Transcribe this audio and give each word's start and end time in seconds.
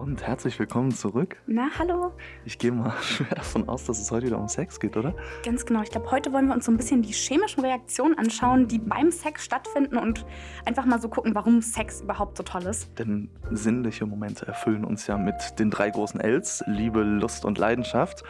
Und 0.00 0.26
herzlich 0.26 0.58
willkommen 0.58 0.92
zurück. 0.92 1.36
Na, 1.46 1.68
hallo. 1.78 2.12
Ich 2.46 2.56
gehe 2.56 2.72
mal 2.72 2.90
schwer 3.02 3.34
davon 3.34 3.68
aus, 3.68 3.84
dass 3.84 4.00
es 4.00 4.10
heute 4.10 4.28
wieder 4.28 4.38
um 4.38 4.48
Sex 4.48 4.80
geht, 4.80 4.96
oder? 4.96 5.14
Ganz 5.44 5.66
genau. 5.66 5.82
Ich 5.82 5.90
glaube, 5.90 6.10
heute 6.10 6.32
wollen 6.32 6.46
wir 6.46 6.54
uns 6.54 6.64
so 6.64 6.72
ein 6.72 6.78
bisschen 6.78 7.02
die 7.02 7.12
chemischen 7.12 7.62
Reaktionen 7.62 8.16
anschauen, 8.16 8.66
die 8.66 8.78
beim 8.78 9.10
Sex 9.10 9.44
stattfinden 9.44 9.98
und 9.98 10.24
einfach 10.64 10.86
mal 10.86 11.02
so 11.02 11.10
gucken, 11.10 11.34
warum 11.34 11.60
Sex 11.60 12.00
überhaupt 12.00 12.38
so 12.38 12.42
toll 12.42 12.62
ist. 12.62 12.98
Denn 12.98 13.28
sinnliche 13.50 14.06
Momente 14.06 14.46
erfüllen 14.46 14.86
uns 14.86 15.06
ja 15.06 15.18
mit 15.18 15.58
den 15.58 15.68
drei 15.70 15.90
großen 15.90 16.18
Ls: 16.18 16.64
Liebe, 16.66 17.02
Lust 17.02 17.44
und 17.44 17.58
Leidenschaft. 17.58 18.24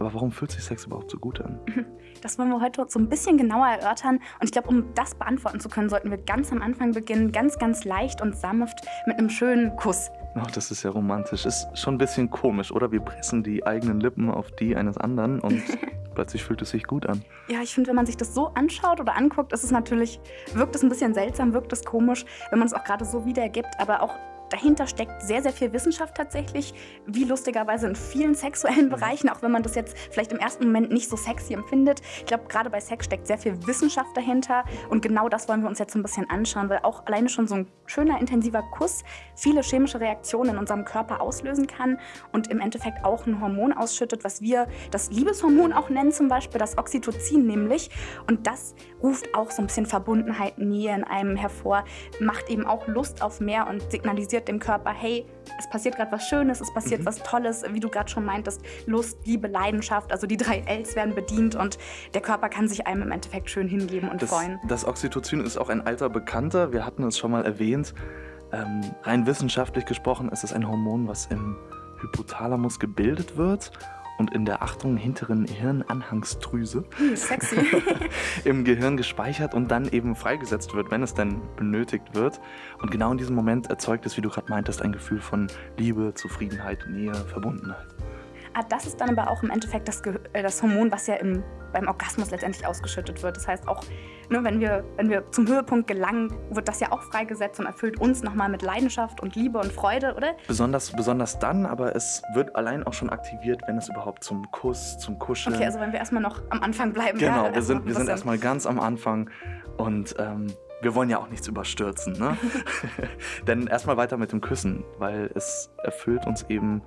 Aber 0.00 0.14
warum 0.14 0.32
fühlt 0.32 0.50
sich 0.50 0.64
Sex 0.64 0.86
überhaupt 0.86 1.12
so 1.12 1.18
gut 1.18 1.40
an? 1.40 1.60
Das 2.20 2.38
wollen 2.38 2.50
wir 2.50 2.60
heute 2.60 2.84
so 2.88 3.00
ein 3.00 3.08
bisschen 3.08 3.36
genauer 3.36 3.66
erörtern. 3.66 4.16
Und 4.38 4.44
ich 4.44 4.52
glaube, 4.52 4.68
um 4.68 4.94
das 4.94 5.16
beantworten 5.16 5.58
zu 5.58 5.68
können, 5.68 5.88
sollten 5.88 6.08
wir 6.08 6.18
ganz 6.18 6.52
am 6.52 6.62
Anfang 6.62 6.92
beginnen, 6.92 7.32
ganz, 7.32 7.58
ganz 7.58 7.84
leicht 7.84 8.20
und 8.20 8.36
sanft 8.36 8.78
mit 9.06 9.18
einem 9.18 9.28
schönen 9.28 9.74
Kuss. 9.74 10.08
Oh, 10.34 10.46
das 10.54 10.70
ist 10.70 10.82
ja 10.82 10.90
romantisch. 10.90 11.44
Ist 11.44 11.66
schon 11.74 11.94
ein 11.94 11.98
bisschen 11.98 12.30
komisch, 12.30 12.72
oder? 12.72 12.90
Wir 12.90 13.00
pressen 13.00 13.42
die 13.42 13.66
eigenen 13.66 14.00
Lippen 14.00 14.30
auf 14.30 14.50
die 14.52 14.74
eines 14.74 14.96
anderen 14.96 15.40
und 15.40 15.62
plötzlich 16.14 16.42
fühlt 16.42 16.62
es 16.62 16.70
sich 16.70 16.84
gut 16.84 17.06
an. 17.06 17.22
Ja, 17.48 17.60
ich 17.62 17.74
finde, 17.74 17.88
wenn 17.88 17.96
man 17.96 18.06
sich 18.06 18.16
das 18.16 18.34
so 18.34 18.48
anschaut 18.48 19.00
oder 19.00 19.16
anguckt, 19.16 19.52
ist 19.52 19.64
es 19.64 19.70
natürlich, 19.70 20.20
wirkt 20.54 20.74
es 20.74 20.82
ein 20.82 20.88
bisschen 20.88 21.12
seltsam, 21.12 21.52
wirkt 21.52 21.72
es 21.72 21.84
komisch, 21.84 22.24
wenn 22.50 22.58
man 22.58 22.66
es 22.66 22.72
auch 22.72 22.84
gerade 22.84 23.04
so 23.04 23.26
wiedergibt, 23.26 23.74
aber 23.78 24.02
auch 24.02 24.14
dahinter 24.52 24.86
steckt 24.86 25.22
sehr, 25.22 25.42
sehr 25.42 25.52
viel 25.52 25.72
Wissenschaft 25.72 26.16
tatsächlich, 26.16 26.74
wie 27.06 27.24
lustigerweise 27.24 27.86
in 27.86 27.96
vielen 27.96 28.34
sexuellen 28.34 28.90
Bereichen, 28.90 29.28
auch 29.28 29.42
wenn 29.42 29.50
man 29.50 29.62
das 29.62 29.74
jetzt 29.74 29.96
vielleicht 30.10 30.32
im 30.32 30.38
ersten 30.38 30.66
Moment 30.66 30.92
nicht 30.92 31.08
so 31.08 31.16
sexy 31.16 31.54
empfindet. 31.54 32.00
Ich 32.18 32.26
glaube, 32.26 32.44
gerade 32.48 32.70
bei 32.70 32.80
Sex 32.80 33.06
steckt 33.06 33.26
sehr 33.26 33.38
viel 33.38 33.66
Wissenschaft 33.66 34.16
dahinter 34.16 34.64
und 34.90 35.02
genau 35.02 35.28
das 35.28 35.48
wollen 35.48 35.62
wir 35.62 35.68
uns 35.68 35.78
jetzt 35.78 35.94
ein 35.94 36.02
bisschen 36.02 36.28
anschauen, 36.28 36.68
weil 36.68 36.80
auch 36.82 37.06
alleine 37.06 37.28
schon 37.28 37.46
so 37.46 37.54
ein 37.54 37.66
schöner, 37.86 38.20
intensiver 38.20 38.62
Kuss 38.62 39.04
viele 39.34 39.62
chemische 39.62 40.00
Reaktionen 40.00 40.50
in 40.50 40.58
unserem 40.58 40.84
Körper 40.84 41.20
auslösen 41.20 41.66
kann 41.66 41.98
und 42.32 42.50
im 42.50 42.60
Endeffekt 42.60 43.04
auch 43.04 43.26
ein 43.26 43.40
Hormon 43.40 43.72
ausschüttet, 43.72 44.24
was 44.24 44.40
wir 44.40 44.66
das 44.90 45.10
Liebeshormon 45.10 45.72
auch 45.72 45.88
nennen, 45.88 46.12
zum 46.12 46.28
Beispiel 46.28 46.58
das 46.58 46.78
Oxytocin 46.78 47.46
nämlich. 47.46 47.90
Und 48.26 48.46
das 48.46 48.74
ruft 49.02 49.34
auch 49.34 49.50
so 49.50 49.62
ein 49.62 49.66
bisschen 49.66 49.86
Verbundenheit, 49.86 50.58
Nähe 50.58 50.94
in 50.94 51.04
einem 51.04 51.36
hervor, 51.36 51.84
macht 52.20 52.50
eben 52.50 52.66
auch 52.66 52.86
Lust 52.86 53.22
auf 53.22 53.40
mehr 53.40 53.66
und 53.68 53.90
signalisiert 53.90 54.41
signalisiert 54.42 54.48
dem 54.48 54.58
Körper, 54.58 54.92
hey, 54.92 55.26
es 55.58 55.68
passiert 55.68 55.96
gerade 55.96 56.12
was 56.12 56.26
Schönes, 56.26 56.60
es 56.60 56.72
passiert 56.72 57.00
mhm. 57.00 57.06
was 57.06 57.22
Tolles, 57.22 57.64
wie 57.70 57.80
du 57.80 57.88
gerade 57.88 58.10
schon 58.10 58.24
meintest, 58.24 58.62
Lust, 58.86 59.18
Liebe, 59.24 59.48
Leidenschaft, 59.48 60.12
also 60.12 60.26
die 60.26 60.36
drei 60.36 60.62
Ls 60.66 60.96
werden 60.96 61.14
bedient 61.14 61.54
und 61.54 61.78
der 62.14 62.20
Körper 62.20 62.48
kann 62.48 62.68
sich 62.68 62.86
einem 62.86 63.02
im 63.02 63.12
Endeffekt 63.12 63.50
schön 63.50 63.68
hingeben 63.68 64.08
und 64.08 64.22
das, 64.22 64.30
freuen. 64.30 64.58
Das 64.68 64.86
Oxytocin 64.86 65.40
ist 65.40 65.56
auch 65.56 65.68
ein 65.68 65.86
alter 65.86 66.08
Bekannter, 66.08 66.72
wir 66.72 66.84
hatten 66.84 67.04
es 67.04 67.18
schon 67.18 67.30
mal 67.30 67.44
erwähnt. 67.44 67.94
Ähm, 68.52 68.82
rein 69.04 69.26
wissenschaftlich 69.26 69.86
gesprochen 69.86 70.28
ist 70.28 70.44
es 70.44 70.52
ein 70.52 70.68
Hormon, 70.68 71.08
was 71.08 71.26
im 71.26 71.56
Hypothalamus 72.00 72.78
gebildet 72.78 73.36
wird 73.36 73.72
und 74.22 74.32
in 74.32 74.44
der 74.44 74.62
Achtung 74.62 74.96
hinteren 74.96 75.46
Hirnanhangsdrüse 75.46 76.84
hm, 76.96 77.14
im 78.44 78.62
Gehirn 78.62 78.96
gespeichert 78.96 79.52
und 79.52 79.68
dann 79.68 79.88
eben 79.88 80.14
freigesetzt 80.14 80.74
wird, 80.74 80.92
wenn 80.92 81.02
es 81.02 81.12
denn 81.12 81.40
benötigt 81.56 82.14
wird. 82.14 82.40
Und 82.80 82.92
genau 82.92 83.10
in 83.10 83.18
diesem 83.18 83.34
Moment 83.34 83.68
erzeugt 83.68 84.06
es, 84.06 84.16
wie 84.16 84.20
du 84.20 84.28
gerade 84.28 84.48
meintest, 84.48 84.80
ein 84.80 84.92
Gefühl 84.92 85.20
von 85.20 85.48
Liebe, 85.76 86.14
Zufriedenheit, 86.14 86.86
Nähe, 86.88 87.12
Verbundenheit. 87.14 87.88
Ah, 88.54 88.62
das 88.68 88.86
ist 88.86 89.00
dann 89.00 89.10
aber 89.10 89.28
auch 89.28 89.42
im 89.42 89.50
Endeffekt 89.50 89.88
das, 89.88 90.02
äh, 90.02 90.40
das 90.40 90.62
Hormon, 90.62 90.92
was 90.92 91.08
ja 91.08 91.16
im, 91.16 91.42
beim 91.72 91.88
Orgasmus 91.88 92.30
letztendlich 92.30 92.64
ausgeschüttet 92.64 93.24
wird. 93.24 93.36
Das 93.36 93.48
heißt 93.48 93.66
auch, 93.66 93.82
ne, 94.28 94.42
wenn, 94.42 94.60
wir, 94.60 94.84
wenn 94.96 95.10
wir 95.10 95.30
zum 95.30 95.46
Höhepunkt 95.46 95.86
gelangen, 95.86 96.32
wird 96.50 96.68
das 96.68 96.80
ja 96.80 96.92
auch 96.92 97.02
freigesetzt 97.02 97.60
und 97.60 97.66
erfüllt 97.66 98.00
uns 98.00 98.22
nochmal 98.22 98.48
mit 98.48 98.62
Leidenschaft 98.62 99.20
und 99.20 99.34
Liebe 99.34 99.58
und 99.58 99.72
Freude, 99.72 100.14
oder? 100.14 100.34
Besonders, 100.46 100.92
besonders 100.92 101.38
dann, 101.38 101.66
aber 101.66 101.94
es 101.94 102.22
wird 102.34 102.54
allein 102.56 102.84
auch 102.84 102.92
schon 102.92 103.10
aktiviert, 103.10 103.62
wenn 103.66 103.76
es 103.76 103.88
überhaupt 103.88 104.24
zum 104.24 104.50
Kuss, 104.50 104.98
zum 104.98 105.18
Kuscheln. 105.18 105.54
Okay, 105.56 105.66
also 105.66 105.80
wenn 105.80 105.92
wir 105.92 105.98
erstmal 105.98 106.22
noch 106.22 106.42
am 106.50 106.62
Anfang 106.62 106.92
bleiben. 106.92 107.18
Genau, 107.18 107.46
ja, 107.46 107.54
wir 107.54 107.62
sind, 107.62 107.86
wir 107.86 107.94
sind 107.94 108.08
erstmal 108.08 108.38
ganz 108.38 108.66
am 108.66 108.78
Anfang 108.80 109.30
und 109.76 110.14
ähm, 110.18 110.46
wir 110.82 110.94
wollen 110.94 111.08
ja 111.08 111.18
auch 111.18 111.28
nichts 111.28 111.46
überstürzen. 111.48 112.14
Ne? 112.14 112.36
Denn 113.46 113.66
erstmal 113.66 113.96
weiter 113.96 114.16
mit 114.16 114.32
dem 114.32 114.40
Küssen, 114.40 114.84
weil 114.98 115.30
es 115.34 115.70
erfüllt 115.82 116.26
uns 116.26 116.44
eben 116.48 116.82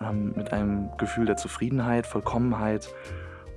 ähm, 0.00 0.32
mit 0.36 0.52
einem 0.52 0.90
Gefühl 0.98 1.26
der 1.26 1.36
Zufriedenheit, 1.36 2.06
Vollkommenheit. 2.06 2.94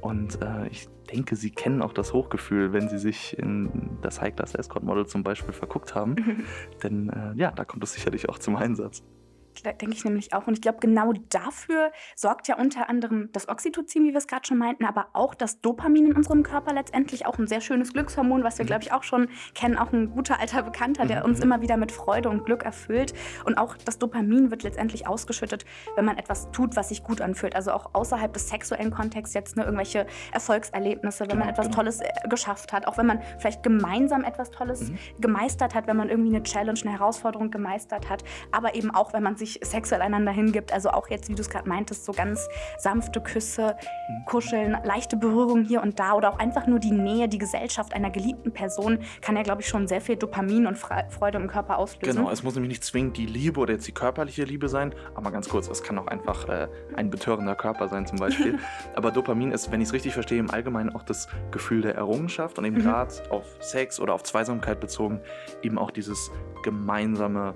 Und 0.04 0.42
äh, 0.42 0.68
ich 0.68 0.90
denke, 1.10 1.38
Sie 1.38 1.50
kennen 1.50 1.82
auch 1.82 1.94
das 1.94 2.12
Hochgefühl, 2.12 2.74
wenn 2.74 2.90
Sie 2.90 2.98
sich 2.98 3.38
in 3.40 3.98
das 4.02 4.20
High-Class 4.20 4.54
Escort 4.54 4.84
Model 4.84 5.06
zum 5.06 5.24
Beispiel 5.24 5.54
verguckt 5.54 5.96
haben. 5.96 6.44
Denn 6.84 7.08
äh, 7.08 7.34
ja, 7.40 7.52
da 7.52 7.64
kommt 7.64 7.86
es 7.86 7.94
sicherlich 7.94 8.28
auch 8.28 8.38
zum 8.38 8.58
Einsatz 8.58 9.02
denke 9.62 9.92
ich 9.92 10.06
nämlich 10.06 10.34
auch. 10.34 10.48
Und 10.48 10.54
ich 10.54 10.62
glaube, 10.62 10.80
genau 10.80 11.14
dafür 11.30 11.92
sorgt 12.16 12.48
ja 12.48 12.58
unter 12.58 12.90
anderem 12.90 13.30
das 13.32 13.48
Oxytocin, 13.48 14.04
wie 14.06 14.12
wir 14.12 14.18
es 14.18 14.28
gerade 14.28 14.46
schon 14.46 14.58
meinten, 14.58 14.86
aber 14.86 15.08
auch 15.14 15.36
das 15.36 15.62
Dopamin 15.62 16.08
in 16.08 16.16
unserem 16.16 16.44
Körper 16.44 16.74
letztendlich 16.74 17.26
auch 17.26 17.38
ein 17.38 17.48
sehr 17.48 17.62
schönes 17.62 17.94
Glückshormon, 17.94 18.44
was 18.44 18.58
wir, 18.58 18.66
mhm. 18.66 18.68
glaube 18.68 18.84
ich, 18.84 18.92
auch 18.92 19.04
schon 19.04 19.30
kennen. 19.54 19.78
Auch 19.78 19.92
ein 19.94 20.12
guter 20.12 20.40
alter 20.40 20.64
Bekannter, 20.64 21.06
der 21.06 21.20
mhm. 21.20 21.26
uns 21.26 21.40
immer 21.40 21.62
wieder 21.62 21.78
mit 21.78 21.92
Freude 21.92 22.30
und 22.30 22.46
Glück 22.46 22.64
erfüllt. 22.64 23.14
Und 23.46 23.58
auch 23.58 23.76
das 23.86 24.00
Dopamin 24.00 24.52
wird 24.52 24.64
letztendlich 24.64 25.08
ausgeschüttet, 25.08 25.66
wenn 25.96 26.06
man 26.06 26.18
etwas 26.18 26.50
tut, 26.52 26.76
was 26.76 26.90
sich 26.90 27.04
gut 27.04 27.22
anfühlt. 27.22 27.56
Also 27.56 27.72
auch 27.72 27.92
außerhalb 27.94 28.34
des 28.34 28.50
sexuellen 28.50 28.92
Kontexts 28.92 29.34
jetzt 29.34 29.56
ne, 29.56 29.64
irgendwelche 29.64 30.06
Erfolgserlebnisse, 30.32 31.22
wenn 31.22 31.30
genau, 31.30 31.42
man 31.42 31.50
etwas 31.50 31.68
genau. 31.68 31.78
Tolles 31.78 32.02
äh, 32.02 32.10
geschafft 32.30 32.74
hat. 32.74 32.88
Auch 32.88 32.98
wenn 32.98 33.06
man 33.06 33.22
vielleicht 33.40 33.64
gemeinsam 33.64 34.24
etwas 34.24 34.52
Tolles 34.52 34.90
mhm. 34.90 34.98
gemeistert 35.20 35.76
hat, 35.76 35.88
wenn 35.88 35.98
man 35.98 36.10
irgendwie 36.10 36.36
eine 36.36 36.44
Challenge, 36.44 36.80
eine 36.82 36.92
Herausforderung 36.92 37.52
gemeistert 37.52 38.10
hat. 38.10 38.24
Aber 38.52 38.76
eben 38.76 38.92
auch, 38.92 39.14
wenn 39.14 39.24
man 39.24 39.36
sich 39.36 39.43
sexuell 39.46 40.02
einander 40.02 40.32
hingibt. 40.32 40.74
Also 40.74 40.90
auch 40.90 41.10
jetzt, 41.10 41.30
wie 41.30 41.36
du 41.36 41.42
es 41.42 41.50
gerade 41.50 41.68
meintest, 41.68 42.06
so 42.06 42.12
ganz 42.12 42.48
sanfte 42.78 43.22
Küsse, 43.22 43.76
mhm. 44.10 44.26
Kuscheln, 44.26 44.78
leichte 44.84 45.18
Berührung 45.18 45.64
hier 45.64 45.82
und 45.82 46.00
da 46.00 46.14
oder 46.14 46.34
auch 46.34 46.40
einfach 46.40 46.68
nur 46.68 46.80
die 46.80 46.92
Nähe, 46.92 47.28
die 47.28 47.38
Gesellschaft 47.38 47.94
einer 47.94 48.10
geliebten 48.10 48.52
Person 48.52 49.00
kann 49.22 49.36
ja, 49.36 49.44
glaube 49.44 49.62
ich, 49.62 49.68
schon 49.68 49.88
sehr 49.88 50.02
viel 50.02 50.16
Dopamin 50.16 50.68
und 50.68 50.78
Freude 50.78 51.38
im 51.38 51.48
Körper 51.48 51.78
auslösen. 51.78 52.16
Genau, 52.16 52.30
es 52.30 52.44
muss 52.44 52.56
nämlich 52.56 52.70
nicht 52.70 52.84
zwingend 52.84 53.18
die 53.18 53.26
Liebe 53.26 53.60
oder 53.60 53.74
jetzt 53.74 53.88
die 53.88 53.92
körperliche 53.92 54.44
Liebe 54.44 54.70
sein, 54.70 54.94
aber 55.16 55.32
ganz 55.32 55.50
kurz, 55.50 55.68
es 55.68 55.84
kann 55.84 55.98
auch 55.98 56.08
einfach 56.08 56.48
äh, 56.48 56.68
ein 56.96 57.10
betörender 57.10 57.56
Körper 57.56 57.88
sein 57.88 58.06
zum 58.06 58.18
Beispiel. 58.18 58.60
aber 58.96 59.12
Dopamin 59.12 59.52
ist, 59.52 59.72
wenn 59.72 59.82
ich 59.82 59.88
es 59.88 59.94
richtig 59.94 60.14
verstehe, 60.14 60.40
im 60.40 60.52
Allgemeinen 60.52 60.96
auch 60.96 61.04
das 61.04 61.28
Gefühl 61.52 61.82
der 61.82 61.96
Errungenschaft 61.96 62.58
und 62.58 62.66
eben 62.66 62.78
mhm. 62.78 62.84
gerade 62.84 63.14
auf 63.30 63.46
Sex 63.60 64.00
oder 64.00 64.14
auf 64.14 64.24
Zweisamkeit 64.24 64.80
bezogen, 64.80 65.22
eben 65.62 65.78
auch 65.78 65.92
dieses 65.92 66.32
gemeinsame 66.64 67.56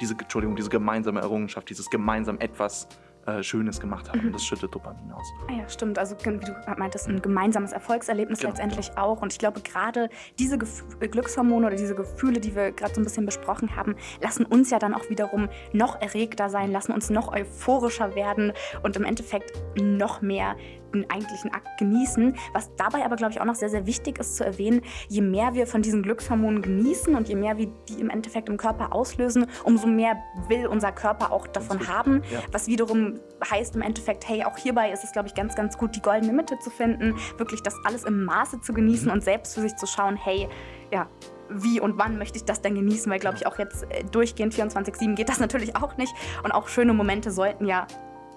diese, 0.00 0.14
Entschuldigung, 0.14 0.56
diese 0.56 0.70
gemeinsame 0.70 1.20
Errungenschaft, 1.20 1.68
dieses 1.68 1.88
gemeinsam 1.90 2.38
etwas 2.38 2.88
äh, 3.28 3.42
Schönes 3.42 3.78
gemacht 3.78 4.08
haben. 4.08 4.26
Mhm. 4.26 4.32
Das 4.32 4.42
schüttet 4.42 4.74
Dopamin 4.74 5.12
aus. 5.12 5.26
Ah 5.48 5.52
ja, 5.52 5.68
stimmt. 5.68 5.98
Also 5.98 6.16
wie 6.18 6.38
du 6.38 6.56
meintest, 6.78 7.08
ein 7.08 7.20
gemeinsames 7.20 7.72
Erfolgserlebnis 7.72 8.38
genau, 8.38 8.50
letztendlich 8.50 8.88
genau. 8.88 9.02
auch. 9.02 9.20
Und 9.20 9.32
ich 9.32 9.38
glaube, 9.38 9.60
gerade 9.60 10.08
diese 10.38 10.56
Gef 10.56 10.84
Glückshormone 10.98 11.66
oder 11.66 11.76
diese 11.76 11.94
Gefühle, 11.94 12.40
die 12.40 12.54
wir 12.54 12.72
gerade 12.72 12.94
so 12.94 13.00
ein 13.02 13.04
bisschen 13.04 13.26
besprochen 13.26 13.76
haben, 13.76 13.96
lassen 14.22 14.46
uns 14.46 14.70
ja 14.70 14.78
dann 14.78 14.94
auch 14.94 15.10
wiederum 15.10 15.50
noch 15.74 16.00
erregter 16.00 16.48
sein, 16.48 16.72
lassen 16.72 16.92
uns 16.92 17.10
noch 17.10 17.30
euphorischer 17.30 18.14
werden 18.14 18.52
und 18.82 18.96
im 18.96 19.04
Endeffekt 19.04 19.52
noch 19.78 20.22
mehr 20.22 20.56
den 20.94 21.10
eigentlichen 21.10 21.52
Akt 21.52 21.78
genießen. 21.78 22.36
Was 22.52 22.74
dabei 22.76 23.04
aber, 23.04 23.16
glaube 23.16 23.32
ich, 23.32 23.40
auch 23.40 23.44
noch 23.44 23.54
sehr, 23.54 23.68
sehr 23.68 23.86
wichtig 23.86 24.18
ist 24.18 24.36
zu 24.36 24.44
erwähnen, 24.44 24.82
je 25.08 25.20
mehr 25.20 25.54
wir 25.54 25.66
von 25.66 25.82
diesen 25.82 26.02
Glückshormonen 26.02 26.62
genießen 26.62 27.14
und 27.14 27.28
je 27.28 27.34
mehr 27.34 27.56
wir 27.58 27.68
die 27.88 28.00
im 28.00 28.10
Endeffekt 28.10 28.48
im 28.48 28.56
Körper 28.56 28.92
auslösen, 28.92 29.46
umso 29.64 29.86
mehr 29.86 30.16
will 30.48 30.66
unser 30.66 30.92
Körper 30.92 31.32
auch 31.32 31.46
davon 31.46 31.88
haben. 31.88 32.22
Ja. 32.30 32.40
Was 32.52 32.66
wiederum 32.66 33.20
heißt 33.50 33.76
im 33.76 33.82
Endeffekt, 33.82 34.28
hey, 34.28 34.44
auch 34.44 34.56
hierbei 34.56 34.90
ist 34.90 35.04
es, 35.04 35.12
glaube 35.12 35.28
ich, 35.28 35.34
ganz, 35.34 35.54
ganz 35.54 35.78
gut, 35.78 35.94
die 35.94 36.02
goldene 36.02 36.32
Mitte 36.32 36.58
zu 36.58 36.70
finden, 36.70 37.16
wirklich 37.36 37.62
das 37.62 37.74
alles 37.84 38.04
im 38.04 38.24
Maße 38.24 38.60
zu 38.60 38.72
genießen 38.72 39.06
mhm. 39.06 39.14
und 39.14 39.24
selbst 39.24 39.54
für 39.54 39.60
sich 39.60 39.76
zu 39.76 39.86
schauen, 39.86 40.16
hey, 40.16 40.48
ja, 40.90 41.08
wie 41.50 41.80
und 41.80 41.98
wann 41.98 42.18
möchte 42.18 42.36
ich 42.36 42.44
das 42.44 42.60
denn 42.60 42.74
genießen, 42.74 43.10
weil, 43.10 43.18
glaube 43.18 43.36
ich, 43.36 43.46
auch 43.46 43.58
jetzt 43.58 43.84
äh, 43.84 44.04
durchgehend 44.04 44.54
24-7 44.54 45.14
geht 45.14 45.28
das 45.28 45.40
natürlich 45.40 45.76
auch 45.76 45.96
nicht. 45.96 46.12
Und 46.42 46.52
auch 46.52 46.68
schöne 46.68 46.92
Momente 46.92 47.30
sollten 47.30 47.66
ja 47.66 47.86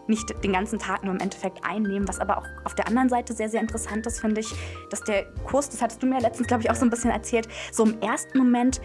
nicht 0.07 0.43
den 0.43 0.53
ganzen 0.53 0.79
Tag 0.79 1.03
nur 1.03 1.13
im 1.13 1.19
Endeffekt 1.19 1.63
einnehmen. 1.63 2.07
Was 2.07 2.19
aber 2.19 2.37
auch 2.37 2.45
auf 2.65 2.75
der 2.75 2.87
anderen 2.87 3.09
Seite 3.09 3.33
sehr, 3.33 3.49
sehr 3.49 3.61
interessant 3.61 4.05
ist, 4.05 4.19
finde 4.19 4.41
ich, 4.41 4.53
dass 4.89 5.01
der 5.01 5.25
Kurs, 5.45 5.69
das 5.69 5.81
hattest 5.81 6.01
du 6.01 6.07
mir 6.07 6.19
letztens, 6.19 6.47
glaube 6.47 6.63
ich, 6.63 6.69
auch 6.69 6.75
so 6.75 6.85
ein 6.85 6.89
bisschen 6.89 7.11
erzählt, 7.11 7.47
so 7.71 7.85
im 7.85 7.99
ersten 8.01 8.37
Moment 8.37 8.81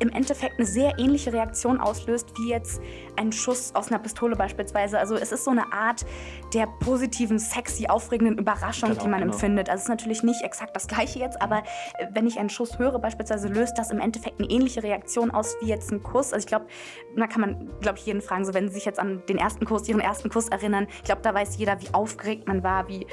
im 0.00 0.10
Endeffekt 0.10 0.58
eine 0.58 0.66
sehr 0.66 0.98
ähnliche 0.98 1.32
Reaktion 1.32 1.80
auslöst, 1.80 2.32
wie 2.38 2.50
jetzt 2.50 2.80
ein 3.18 3.32
Schuss 3.32 3.74
aus 3.74 3.88
einer 3.88 3.98
Pistole 3.98 4.36
beispielsweise. 4.36 4.98
Also 4.98 5.16
es 5.16 5.32
ist 5.32 5.44
so 5.44 5.50
eine 5.50 5.72
Art 5.72 6.06
der 6.54 6.66
positiven, 6.66 7.38
sexy, 7.38 7.88
aufregenden 7.88 8.38
Überraschung, 8.38 8.90
genau, 8.90 9.02
die 9.02 9.08
man 9.08 9.20
genau. 9.20 9.32
empfindet. 9.32 9.68
Also 9.68 9.80
es 9.80 9.84
ist 9.84 9.88
natürlich 9.88 10.22
nicht 10.22 10.42
exakt 10.42 10.74
das 10.74 10.86
gleiche 10.86 11.18
jetzt, 11.18 11.40
aber 11.42 11.62
wenn 12.12 12.26
ich 12.26 12.38
einen 12.38 12.48
Schuss 12.48 12.78
höre 12.78 12.98
beispielsweise, 12.98 13.48
löst 13.48 13.76
das 13.76 13.90
im 13.90 14.00
Endeffekt 14.00 14.40
eine 14.40 14.48
ähnliche 14.48 14.82
Reaktion 14.82 15.30
aus 15.30 15.56
wie 15.60 15.66
jetzt 15.66 15.90
ein 15.90 16.02
Kuss. 16.02 16.32
Also 16.32 16.44
ich 16.44 16.46
glaube, 16.46 16.66
da 17.16 17.26
kann 17.26 17.40
man, 17.40 17.70
glaube 17.80 17.98
ich, 17.98 18.06
jeden 18.06 18.22
fragen, 18.22 18.44
so 18.44 18.54
wenn 18.54 18.68
Sie 18.68 18.74
sich 18.74 18.84
jetzt 18.84 19.00
an 19.00 19.22
den 19.28 19.38
ersten 19.38 19.64
Kuss, 19.64 19.88
Ihren 19.88 20.00
ersten 20.00 20.30
Kuss 20.30 20.48
erinnern, 20.48 20.86
ich 20.90 21.04
glaube, 21.04 21.22
da 21.22 21.34
weiß 21.34 21.56
jeder, 21.58 21.80
wie 21.82 21.92
aufgeregt 21.92 22.46
man 22.46 22.62
war, 22.62 22.88
wie, 22.88 23.06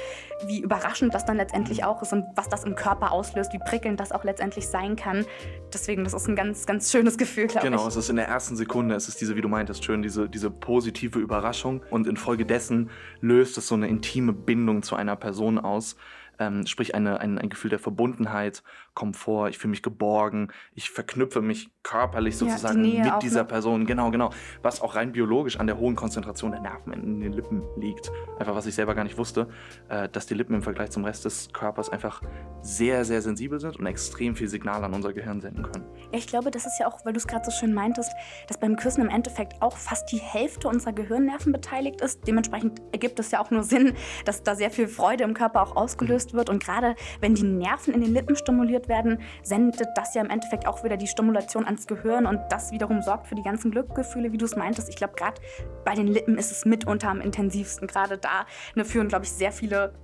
wie 0.46 0.60
überraschend 0.60 1.14
das 1.14 1.24
dann 1.24 1.36
letztendlich 1.36 1.84
auch 1.84 2.00
ist 2.02 2.12
und 2.12 2.24
was 2.36 2.48
das 2.48 2.64
im 2.64 2.76
Körper 2.76 3.12
auslöst, 3.12 3.52
wie 3.52 3.58
prickelnd 3.58 3.98
das 3.98 4.12
auch 4.12 4.24
letztendlich 4.24 4.68
sein 4.68 4.96
kann. 4.96 5.26
Deswegen, 5.72 6.04
das 6.04 6.14
ist 6.14 6.28
ein 6.28 6.36
ganz, 6.36 6.66
ganz 6.66 6.90
schönes 6.90 7.18
Gefühl, 7.18 7.48
glaube 7.48 7.66
genau, 7.66 7.76
ich. 7.76 7.82
Genau, 7.82 7.88
es 7.88 7.96
ist 7.96 8.10
in 8.10 8.16
der 8.16 8.28
ersten 8.28 8.56
Sekunde, 8.56 8.94
es 8.94 9.08
ist 9.08 9.20
diese, 9.20 9.36
wie 9.36 9.40
du 9.40 9.48
meintest, 9.48 9.84
schön, 9.96 10.02
diese, 10.02 10.28
diese 10.28 10.50
positive 10.50 11.18
Überraschung. 11.18 11.82
Und 11.90 12.06
infolgedessen 12.06 12.90
löst 13.20 13.58
es 13.58 13.68
so 13.68 13.74
eine 13.74 13.88
intime 13.88 14.32
Bindung 14.32 14.82
zu 14.82 14.96
einer 14.96 15.16
Person 15.16 15.58
aus, 15.58 15.96
ähm, 16.38 16.66
sprich 16.66 16.94
eine, 16.94 17.20
ein, 17.20 17.38
ein 17.38 17.48
Gefühl 17.48 17.70
der 17.70 17.78
Verbundenheit, 17.78 18.62
Komfort, 18.96 19.50
ich 19.50 19.58
fühle 19.58 19.70
mich 19.70 19.82
geborgen, 19.82 20.48
ich 20.74 20.90
verknüpfe 20.90 21.42
mich 21.42 21.70
körperlich 21.84 22.36
sozusagen 22.36 22.84
ja, 22.84 23.04
mit 23.04 23.22
dieser 23.22 23.42
noch. 23.42 23.48
Person. 23.48 23.86
Genau, 23.86 24.10
genau. 24.10 24.30
Was 24.62 24.80
auch 24.80 24.96
rein 24.96 25.12
biologisch 25.12 25.60
an 25.60 25.68
der 25.68 25.78
hohen 25.78 25.94
Konzentration 25.94 26.50
der 26.50 26.60
Nerven 26.60 26.92
in 26.92 27.20
den 27.20 27.32
Lippen 27.32 27.62
liegt. 27.76 28.10
Einfach 28.40 28.56
was 28.56 28.66
ich 28.66 28.74
selber 28.74 28.94
gar 28.94 29.04
nicht 29.04 29.18
wusste, 29.18 29.48
äh, 29.88 30.08
dass 30.08 30.26
die 30.26 30.34
Lippen 30.34 30.54
im 30.54 30.62
Vergleich 30.62 30.90
zum 30.90 31.04
Rest 31.04 31.24
des 31.26 31.52
Körpers 31.52 31.90
einfach 31.90 32.22
sehr, 32.62 33.04
sehr 33.04 33.22
sensibel 33.22 33.60
sind 33.60 33.78
und 33.78 33.86
extrem 33.86 34.34
viel 34.34 34.48
Signal 34.48 34.82
an 34.82 34.94
unser 34.94 35.12
Gehirn 35.12 35.40
senden 35.40 35.62
können. 35.62 35.84
Ja, 36.10 36.18
ich 36.18 36.26
glaube, 36.26 36.50
das 36.50 36.66
ist 36.66 36.80
ja 36.80 36.88
auch, 36.88 37.04
weil 37.04 37.12
du 37.12 37.18
es 37.18 37.26
gerade 37.26 37.44
so 37.44 37.50
schön 37.50 37.74
meintest, 37.74 38.10
dass 38.48 38.58
beim 38.58 38.76
Küssen 38.76 39.02
im 39.02 39.10
Endeffekt 39.10 39.60
auch 39.60 39.76
fast 39.76 40.10
die 40.10 40.18
Hälfte 40.18 40.68
unserer 40.68 40.94
Gehirnnerven 40.94 41.52
beteiligt 41.52 42.00
ist. 42.00 42.26
Dementsprechend 42.26 42.80
ergibt 42.92 43.20
es 43.20 43.30
ja 43.30 43.40
auch 43.40 43.50
nur 43.50 43.62
Sinn, 43.62 43.92
dass 44.24 44.42
da 44.42 44.56
sehr 44.56 44.70
viel 44.70 44.88
Freude 44.88 45.22
im 45.24 45.34
Körper 45.34 45.62
auch 45.62 45.76
ausgelöst 45.76 46.32
wird. 46.32 46.48
Und 46.48 46.64
gerade 46.64 46.96
wenn 47.20 47.34
die 47.34 47.44
Nerven 47.44 47.92
in 47.92 48.00
den 48.00 48.12
Lippen 48.14 48.34
stimuliert 48.34 48.85
werden, 48.88 49.20
sendet 49.42 49.88
das 49.94 50.14
ja 50.14 50.22
im 50.22 50.30
Endeffekt 50.30 50.66
auch 50.66 50.84
wieder 50.84 50.96
die 50.96 51.06
Stimulation 51.06 51.64
ans 51.64 51.86
Gehirn 51.86 52.26
und 52.26 52.40
das 52.50 52.72
wiederum 52.72 53.02
sorgt 53.02 53.26
für 53.26 53.34
die 53.34 53.42
ganzen 53.42 53.70
Glückgefühle, 53.70 54.32
wie 54.32 54.38
du 54.38 54.44
es 54.44 54.56
meintest. 54.56 54.88
Ich 54.88 54.96
glaube, 54.96 55.14
gerade 55.16 55.40
bei 55.84 55.94
den 55.94 56.06
Lippen 56.06 56.38
ist 56.38 56.50
es 56.50 56.64
mitunter 56.64 57.08
am 57.08 57.20
intensivsten. 57.20 57.86
Gerade 57.88 58.18
da 58.18 58.46
ne, 58.74 58.84
führen, 58.84 59.08
glaube 59.08 59.24
ich, 59.24 59.32
sehr 59.32 59.52
viele 59.52 59.94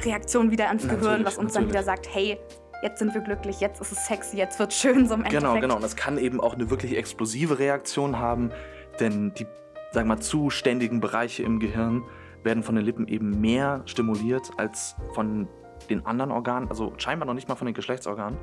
Reaktionen 0.00 0.50
wieder 0.50 0.68
ans 0.68 0.84
natürlich, 0.84 1.02
Gehirn, 1.02 1.24
was 1.24 1.38
uns 1.38 1.54
natürlich. 1.54 1.72
dann 1.72 1.74
wieder 1.74 1.84
sagt, 1.84 2.08
hey, 2.14 2.38
jetzt 2.82 2.98
sind 2.98 3.14
wir 3.14 3.20
glücklich, 3.20 3.60
jetzt 3.60 3.80
ist 3.80 3.92
es 3.92 4.06
sexy, 4.06 4.36
jetzt 4.36 4.58
wird 4.58 4.72
schön 4.72 5.06
so 5.06 5.14
im 5.14 5.20
Endeffekt. 5.20 5.42
Genau, 5.42 5.60
genau. 5.60 5.76
Und 5.76 5.82
das 5.82 5.96
kann 5.96 6.18
eben 6.18 6.40
auch 6.40 6.54
eine 6.54 6.70
wirklich 6.70 6.96
explosive 6.96 7.58
Reaktion 7.58 8.18
haben, 8.18 8.50
denn 9.00 9.32
die, 9.34 9.44
sagen 9.92 10.08
wir 10.08 10.16
mal, 10.16 10.20
zuständigen 10.20 11.00
Bereiche 11.00 11.42
im 11.42 11.58
Gehirn 11.58 12.04
werden 12.44 12.62
von 12.62 12.76
den 12.76 12.84
Lippen 12.84 13.08
eben 13.08 13.40
mehr 13.40 13.82
stimuliert 13.86 14.50
als 14.56 14.94
von 15.12 15.48
den 15.90 16.06
anderen 16.06 16.30
Organen, 16.30 16.68
also 16.68 16.92
scheinbar 16.98 17.26
noch 17.26 17.34
nicht 17.34 17.48
mal 17.48 17.54
von 17.54 17.66
den 17.66 17.74
Geschlechtsorganen. 17.74 18.38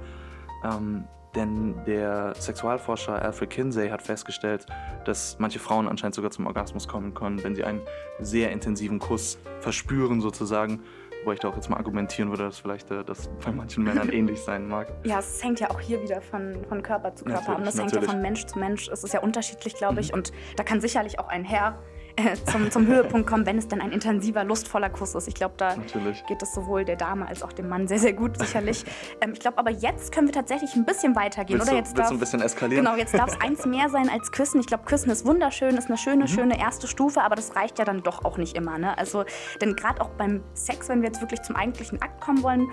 Ähm, 0.64 1.06
denn 1.36 1.76
der 1.86 2.34
Sexualforscher 2.36 3.22
Alfred 3.22 3.50
Kinsey 3.50 3.90
hat 3.90 4.02
festgestellt, 4.02 4.66
dass 5.04 5.38
manche 5.38 5.60
Frauen 5.60 5.88
anscheinend 5.88 6.16
sogar 6.16 6.32
zum 6.32 6.48
Orgasmus 6.48 6.88
kommen 6.88 7.14
können, 7.14 7.44
wenn 7.44 7.56
sie 7.56 7.66
einen 7.66 7.82
sehr 8.20 8.52
intensiven 8.52 9.00
Kuss 9.00 9.38
verspüren 9.60 10.22
sozusagen. 10.22 10.82
Wo 11.26 11.32
ich 11.32 11.40
da 11.40 11.50
auch 11.50 11.56
jetzt 11.56 11.70
mal 11.70 11.78
argumentieren 11.78 12.30
würde, 12.30 12.44
dass 12.44 12.60
vielleicht 12.60 12.92
äh, 12.92 13.04
das 13.04 13.30
bei 13.44 13.52
manchen 13.52 13.84
Männern 13.84 14.10
ähnlich 14.14 14.40
sein 14.42 14.68
mag. 14.68 14.94
Ja, 15.04 15.20
es 15.20 15.44
hängt 15.44 15.60
ja 15.60 15.72
auch 15.72 15.80
hier 15.80 16.02
wieder 16.04 16.22
von, 16.22 16.64
von 16.70 16.84
Körper 16.84 17.16
zu 17.16 17.26
Körper 17.26 17.56
an. 17.56 17.66
Das 17.66 17.80
hängt 17.80 17.94
ja 17.94 18.02
von 18.02 18.22
Mensch 18.22 18.46
zu 18.46 18.60
Mensch. 18.60 18.88
Es 18.90 19.04
ist 19.04 19.12
ja 19.12 19.22
unterschiedlich, 19.22 19.74
glaube 19.74 20.02
ich. 20.02 20.12
Mhm. 20.12 20.20
Und 20.20 20.34
da 20.56 20.64
kann 20.64 20.82
sicherlich 20.82 21.18
auch 21.18 21.28
ein 21.28 21.44
Herr 21.44 21.80
äh, 22.18 22.36
zum, 22.50 22.72
zum 22.72 22.88
Höhepunkt 22.88 23.28
kommen, 23.28 23.46
wenn 23.46 23.58
es 23.58 23.68
dann 23.68 23.82
ein 23.82 23.92
intensiver, 23.92 24.44
lustvoller 24.44 24.90
Kuss 24.90 25.16
ist. 25.16 25.28
Ich 25.28 25.36
glaube, 25.36 25.56
da 25.58 25.76
Natürlich. 25.76 26.26
geht 26.26 26.42
es 26.42 26.54
sowohl 26.54 26.86
der 26.86 26.96
Dame 26.96 27.28
als 27.28 27.44
auch 27.44 27.52
dem 27.52 27.68
Mann 27.68 27.88
sehr, 27.88 28.00
sehr 28.00 28.14
gut, 28.14 28.38
sicherlich. 28.38 28.86
ähm, 29.22 29.34
ich 29.34 29.40
glaube, 29.40 29.58
aber 29.58 29.72
jetzt 29.72 30.12
können 30.12 30.28
wir 30.28 30.34
tatsächlich 30.34 30.76
ein 30.76 30.86
bisschen 30.86 31.16
weitergehen, 31.16 31.60
willst 31.60 31.72
oder? 31.72 31.80
Jetzt 31.80 31.98
du, 31.98 32.02
darf, 32.02 32.12
ein 32.12 32.20
bisschen 32.20 32.42
eskalieren? 32.42 32.86
Genau, 32.86 32.98
jetzt 32.98 33.14
darf 33.14 33.34
es 33.34 33.42
eins 33.42 33.66
mehr 33.66 33.90
sein 33.90 34.10
als 34.10 34.32
Küssen. 34.32 34.60
Ich 34.60 34.68
glaube, 34.68 34.86
Küssen 34.86 35.10
ist 35.10 35.26
wunderschön, 35.26 35.76
ist 35.78 35.88
eine 35.88 35.98
schöne, 35.98 36.24
mhm. 36.24 36.28
schöne 36.28 36.60
erste 36.60 36.88
Stufe, 36.88 37.22
aber 37.22 37.36
das 37.36 37.56
reicht 37.56 37.80
ja 37.80 37.86
dann 37.86 38.02
doch 38.02 38.24
auch 38.24 38.38
nicht 38.38 38.56
immer. 38.56 38.78
Ne? 38.78 38.98
Also, 38.98 39.26
denn 39.62 39.76
gerade 39.76 40.02
auch 40.02 40.10
beim 40.12 40.44
Sex, 40.54 40.90
wenn 40.90 41.02
wir 41.02 41.08
jetzt 41.08 41.22
wirklich 41.22 41.42
zum 41.42 41.56
eigentlichen 41.56 42.02
Akt 42.02 42.22
kommen 42.22 42.44
wollen, 42.44 42.70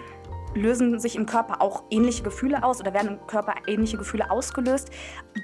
lösen 0.55 0.99
sich 0.99 1.17
im 1.17 1.27
Körper 1.27 1.63
auch 1.63 1.85
ähnliche 1.91 2.23
Gefühle 2.23 2.63
aus 2.63 2.81
oder 2.81 2.95
werden 2.95 3.19
im 3.19 3.27
Körper 3.27 3.55
ähnliche 3.67 3.97
Gefühle 3.97 4.31
ausgelöst, 4.31 4.91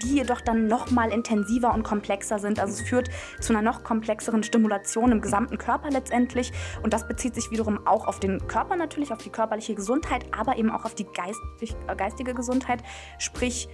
die 0.03 0.17
jedoch 0.17 0.41
dann 0.41 0.67
noch 0.67 0.91
mal 0.91 1.13
intensiver 1.13 1.73
und 1.75 1.83
komplexer 1.83 2.39
sind. 2.39 2.61
Also 2.61 2.75
es 2.75 2.89
führt 2.89 3.09
zu 3.41 3.53
einer 3.53 3.63
noch 3.63 3.85
komplexeren 3.85 4.43
Stimulation 4.43 5.13
im 5.13 5.21
gesamten 5.21 5.59
Körper 5.59 5.91
letztendlich 5.91 6.53
und 6.83 6.93
das 6.93 7.07
bezieht 7.07 7.35
sich 7.35 7.51
wiederum 7.51 7.87
auch 7.87 8.07
auf 8.07 8.21
den 8.21 8.47
Körper 8.47 8.77
natürlich, 8.77 9.13
auf 9.13 9.23
die 9.23 9.31
körperliche 9.31 9.75
Gesundheit, 9.75 10.27
aber 10.37 10.57
eben 10.57 10.71
auch 10.71 10.85
auf 10.85 10.95
die 10.95 11.07
geistige 11.07 12.35
Gesundheit, 12.35 12.83
sprich 13.19 13.69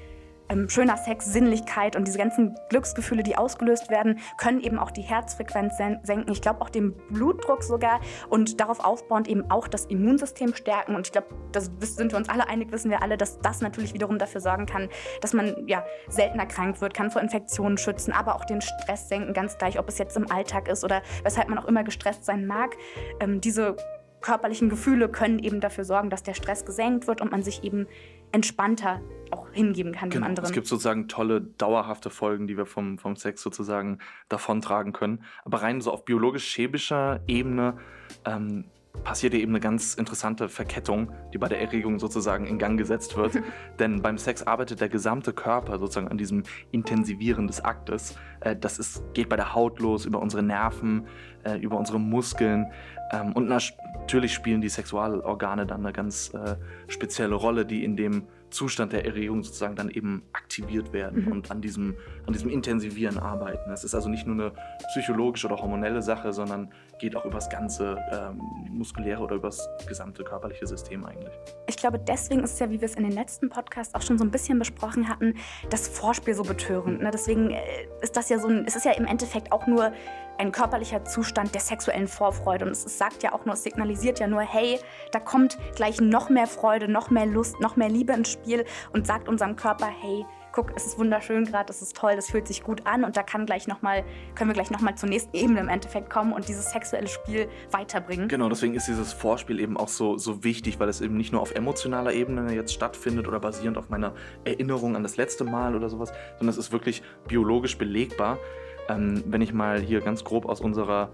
ähm, 0.48 0.68
schöner 0.68 0.96
Sex, 0.96 1.32
Sinnlichkeit 1.32 1.96
und 1.96 2.06
diese 2.06 2.18
ganzen 2.18 2.56
Glücksgefühle, 2.68 3.22
die 3.22 3.36
ausgelöst 3.36 3.90
werden, 3.90 4.18
können 4.38 4.60
eben 4.60 4.78
auch 4.78 4.90
die 4.90 5.02
Herzfrequenz 5.02 5.76
senken. 5.76 6.30
Ich 6.30 6.42
glaube 6.42 6.60
auch 6.60 6.70
den 6.70 6.94
Blutdruck 7.10 7.62
sogar 7.62 8.00
und 8.28 8.60
darauf 8.60 8.80
aufbauend 8.84 9.28
eben 9.28 9.50
auch 9.50 9.68
das 9.68 9.86
Immunsystem 9.86 10.54
stärken. 10.54 10.94
Und 10.94 11.06
ich 11.06 11.12
glaube, 11.12 11.28
das 11.52 11.70
sind 11.80 12.12
wir 12.12 12.18
uns 12.18 12.28
alle 12.28 12.48
einig, 12.48 12.72
wissen 12.72 12.90
wir 12.90 13.02
alle, 13.02 13.16
dass 13.16 13.38
das 13.40 13.60
natürlich 13.60 13.94
wiederum 13.94 14.18
dafür 14.18 14.40
sorgen 14.40 14.66
kann, 14.66 14.88
dass 15.20 15.32
man 15.32 15.66
ja 15.66 15.84
seltener 16.08 16.46
krank 16.46 16.80
wird, 16.80 16.94
kann 16.94 17.10
vor 17.10 17.22
Infektionen 17.22 17.78
schützen, 17.78 18.12
aber 18.12 18.36
auch 18.36 18.44
den 18.44 18.60
Stress 18.60 19.08
senken, 19.08 19.32
ganz 19.32 19.58
gleich, 19.58 19.78
ob 19.78 19.88
es 19.88 19.98
jetzt 19.98 20.16
im 20.16 20.30
Alltag 20.30 20.68
ist 20.68 20.84
oder 20.84 21.02
weshalb 21.22 21.48
man 21.48 21.58
auch 21.58 21.66
immer 21.66 21.84
gestresst 21.84 22.24
sein 22.24 22.46
mag. 22.46 22.76
Ähm, 23.20 23.40
diese 23.40 23.76
körperlichen 24.24 24.70
Gefühle 24.70 25.10
können 25.10 25.38
eben 25.38 25.60
dafür 25.60 25.84
sorgen, 25.84 26.08
dass 26.08 26.22
der 26.22 26.32
Stress 26.32 26.64
gesenkt 26.64 27.06
wird 27.06 27.20
und 27.20 27.30
man 27.30 27.42
sich 27.42 27.62
eben 27.62 27.86
entspannter 28.34 29.00
auch 29.30 29.48
hingeben 29.50 29.92
kann 29.92 30.10
genau. 30.10 30.24
dem 30.24 30.28
anderen. 30.28 30.46
Es 30.46 30.52
gibt 30.52 30.66
sozusagen 30.66 31.08
tolle, 31.08 31.40
dauerhafte 31.40 32.10
Folgen, 32.10 32.46
die 32.46 32.56
wir 32.56 32.66
vom, 32.66 32.98
vom 32.98 33.16
Sex 33.16 33.42
sozusagen 33.42 33.98
davontragen 34.28 34.92
können. 34.92 35.22
Aber 35.44 35.62
rein 35.62 35.80
so 35.80 35.92
auf 35.92 36.04
biologisch-chemischer 36.04 37.20
Ebene 37.28 37.78
ähm, 38.24 38.64
passiert 39.02 39.32
hier 39.32 39.42
eben 39.42 39.52
eine 39.52 39.60
ganz 39.60 39.94
interessante 39.94 40.48
Verkettung, 40.48 41.10
die 41.32 41.38
bei 41.38 41.48
der 41.48 41.60
Erregung 41.60 41.98
sozusagen 41.98 42.46
in 42.46 42.58
Gang 42.58 42.78
gesetzt 42.78 43.16
wird. 43.16 43.40
Denn 43.78 44.02
beim 44.02 44.18
Sex 44.18 44.42
arbeitet 44.42 44.80
der 44.80 44.88
gesamte 44.88 45.32
Körper 45.32 45.78
sozusagen 45.78 46.08
an 46.08 46.18
diesem 46.18 46.44
Intensivieren 46.70 47.46
des 47.46 47.64
Aktes. 47.64 48.16
Äh, 48.40 48.56
das 48.56 48.78
ist, 48.78 49.02
geht 49.14 49.28
bei 49.28 49.36
der 49.36 49.54
Haut 49.54 49.80
los, 49.80 50.06
über 50.06 50.20
unsere 50.20 50.42
Nerven, 50.42 51.06
äh, 51.42 51.58
über 51.58 51.78
unsere 51.78 51.98
Muskeln. 51.98 52.66
Ähm, 53.12 53.32
und 53.32 53.48
natürlich 53.48 54.32
spielen 54.32 54.60
die 54.60 54.68
Sexualorgane 54.68 55.66
dann 55.66 55.80
eine 55.80 55.92
ganz 55.92 56.32
äh, 56.34 56.56
spezielle 56.88 57.34
Rolle, 57.34 57.66
die 57.66 57.84
in 57.84 57.96
dem 57.96 58.28
Zustand 58.54 58.92
der 58.92 59.04
Erregung 59.04 59.42
sozusagen 59.42 59.74
dann 59.74 59.90
eben 59.90 60.22
aktiviert 60.32 60.92
werden 60.92 61.24
mhm. 61.24 61.32
und 61.32 61.50
an 61.50 61.60
diesem, 61.60 61.94
an 62.26 62.32
diesem 62.32 62.48
Intensivieren 62.48 63.18
arbeiten. 63.18 63.70
Es 63.72 63.84
ist 63.84 63.94
also 63.94 64.08
nicht 64.08 64.26
nur 64.26 64.34
eine 64.34 64.52
psychologische 64.92 65.48
oder 65.48 65.56
hormonelle 65.56 66.02
Sache, 66.02 66.32
sondern 66.32 66.70
geht 67.00 67.16
auch 67.16 67.24
über 67.24 67.34
das 67.34 67.50
ganze 67.50 67.98
ähm, 68.12 68.40
muskuläre 68.70 69.20
oder 69.20 69.36
über 69.36 69.48
das 69.48 69.68
gesamte 69.88 70.22
körperliche 70.22 70.66
System 70.66 71.04
eigentlich. 71.04 71.34
Ich 71.66 71.76
glaube, 71.76 71.98
deswegen 71.98 72.44
ist 72.44 72.54
es 72.54 72.58
ja, 72.60 72.70
wie 72.70 72.80
wir 72.80 72.86
es 72.86 72.94
in 72.94 73.02
den 73.02 73.12
letzten 73.12 73.48
Podcasts 73.48 73.94
auch 73.94 74.02
schon 74.02 74.18
so 74.18 74.24
ein 74.24 74.30
bisschen 74.30 74.58
besprochen 74.58 75.08
hatten, 75.08 75.34
das 75.70 75.88
Vorspiel 75.88 76.34
so 76.34 76.44
betörend. 76.44 77.02
Ne? 77.02 77.10
Deswegen 77.12 77.50
äh, 77.50 77.60
ist 78.02 78.16
das 78.16 78.28
ja 78.28 78.38
so 78.38 78.46
ein, 78.46 78.64
es 78.66 78.76
ist 78.76 78.84
ja 78.84 78.92
im 78.92 79.06
Endeffekt 79.06 79.50
auch 79.50 79.66
nur 79.66 79.92
ein 80.38 80.52
körperlicher 80.52 81.04
Zustand 81.04 81.54
der 81.54 81.60
sexuellen 81.60 82.08
Vorfreude. 82.08 82.64
Und 82.64 82.72
es 82.72 82.98
sagt 82.98 83.22
ja 83.22 83.32
auch 83.32 83.44
nur, 83.44 83.56
signalisiert 83.56 84.20
ja 84.20 84.26
nur, 84.26 84.42
hey, 84.42 84.78
da 85.12 85.20
kommt 85.20 85.58
gleich 85.76 86.00
noch 86.00 86.28
mehr 86.28 86.46
Freude, 86.46 86.88
noch 86.88 87.10
mehr 87.10 87.26
Lust, 87.26 87.60
noch 87.60 87.76
mehr 87.76 87.88
Liebe 87.88 88.12
ins 88.12 88.30
Spiel 88.30 88.64
und 88.92 89.06
sagt 89.06 89.28
unserem 89.28 89.56
Körper, 89.56 89.86
hey, 89.86 90.24
guck, 90.54 90.72
es 90.76 90.86
ist 90.86 90.98
wunderschön 90.98 91.44
gerade, 91.44 91.70
es 91.72 91.82
ist 91.82 91.96
toll, 91.96 92.14
das 92.14 92.30
fühlt 92.30 92.46
sich 92.46 92.62
gut 92.62 92.86
an 92.86 93.02
und 93.02 93.16
da 93.16 93.24
kann 93.24 93.44
gleich 93.44 93.66
noch 93.66 93.82
mal, 93.82 94.04
können 94.36 94.50
wir 94.50 94.54
gleich 94.54 94.70
nochmal 94.70 94.94
zur 94.94 95.08
nächsten 95.08 95.36
Ebene 95.36 95.58
im 95.58 95.68
Endeffekt 95.68 96.10
kommen 96.10 96.32
und 96.32 96.46
dieses 96.48 96.70
sexuelle 96.70 97.08
Spiel 97.08 97.48
weiterbringen. 97.72 98.28
Genau, 98.28 98.48
deswegen 98.48 98.74
ist 98.74 98.86
dieses 98.86 99.12
Vorspiel 99.12 99.58
eben 99.58 99.76
auch 99.76 99.88
so, 99.88 100.16
so 100.16 100.44
wichtig, 100.44 100.78
weil 100.78 100.88
es 100.88 101.00
eben 101.00 101.16
nicht 101.16 101.32
nur 101.32 101.40
auf 101.40 101.56
emotionaler 101.56 102.12
Ebene 102.12 102.54
jetzt 102.54 102.72
stattfindet 102.72 103.26
oder 103.26 103.40
basierend 103.40 103.76
auf 103.78 103.88
meiner 103.88 104.14
Erinnerung 104.44 104.94
an 104.94 105.02
das 105.02 105.16
letzte 105.16 105.42
Mal 105.42 105.74
oder 105.74 105.88
sowas, 105.88 106.12
sondern 106.38 106.50
es 106.50 106.56
ist 106.56 106.70
wirklich 106.70 107.02
biologisch 107.26 107.76
belegbar. 107.76 108.38
Ähm, 108.88 109.22
wenn 109.26 109.40
ich 109.40 109.52
mal 109.52 109.80
hier 109.80 110.00
ganz 110.00 110.24
grob 110.24 110.46
aus 110.46 110.60
unserer 110.60 111.10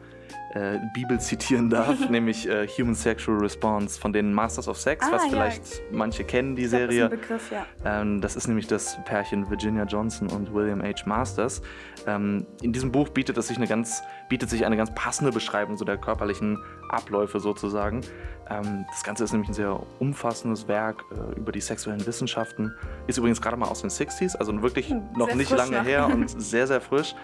äh, 0.54 0.78
Bibel 0.92 1.20
zitieren 1.20 1.70
darf, 1.70 2.08
nämlich 2.10 2.48
äh, 2.48 2.66
Human 2.66 2.94
Sexual 2.94 3.38
Response 3.38 4.00
von 4.00 4.12
den 4.12 4.32
Masters 4.32 4.68
of 4.68 4.78
Sex, 4.78 5.06
ah, 5.06 5.12
was 5.12 5.24
ja. 5.24 5.30
vielleicht 5.30 5.82
manche 5.92 6.24
kennen, 6.24 6.56
die 6.56 6.64
ich 6.64 6.70
Serie. 6.70 7.08
Das 7.08 7.12
ist, 7.12 7.20
Begriff, 7.20 7.52
ja. 7.52 7.66
ähm, 7.84 8.20
das 8.20 8.36
ist 8.36 8.48
nämlich 8.48 8.66
das 8.66 8.98
Pärchen 9.04 9.48
Virginia 9.48 9.84
Johnson 9.84 10.28
und 10.28 10.52
William 10.52 10.82
H. 10.82 11.06
Masters. 11.06 11.62
Ähm, 12.06 12.46
in 12.62 12.72
diesem 12.72 12.90
Buch 12.90 13.08
bietet, 13.10 13.36
es 13.36 13.48
sich 13.48 13.56
eine 13.56 13.66
ganz, 13.66 14.02
bietet 14.28 14.50
sich 14.50 14.66
eine 14.66 14.76
ganz 14.76 14.92
passende 14.94 15.32
Beschreibung 15.32 15.76
so 15.76 15.84
der 15.84 15.98
körperlichen 15.98 16.58
Abläufe 16.88 17.38
sozusagen. 17.38 18.00
Ähm, 18.48 18.86
das 18.90 19.04
Ganze 19.04 19.22
ist 19.24 19.32
nämlich 19.32 19.50
ein 19.50 19.54
sehr 19.54 19.80
umfassendes 20.00 20.66
Werk 20.66 21.04
äh, 21.12 21.38
über 21.38 21.52
die 21.52 21.60
sexuellen 21.60 22.04
Wissenschaften. 22.04 22.74
Ist 23.06 23.18
übrigens 23.18 23.40
gerade 23.40 23.56
mal 23.56 23.68
aus 23.68 23.82
den 23.82 23.90
60s, 23.90 24.36
also 24.36 24.60
wirklich 24.62 24.90
hm, 24.90 25.10
noch 25.16 25.32
nicht 25.34 25.50
lange 25.50 25.78
noch. 25.78 25.84
her 25.84 26.06
und 26.06 26.28
sehr, 26.40 26.66
sehr 26.66 26.80
frisch 26.80 27.14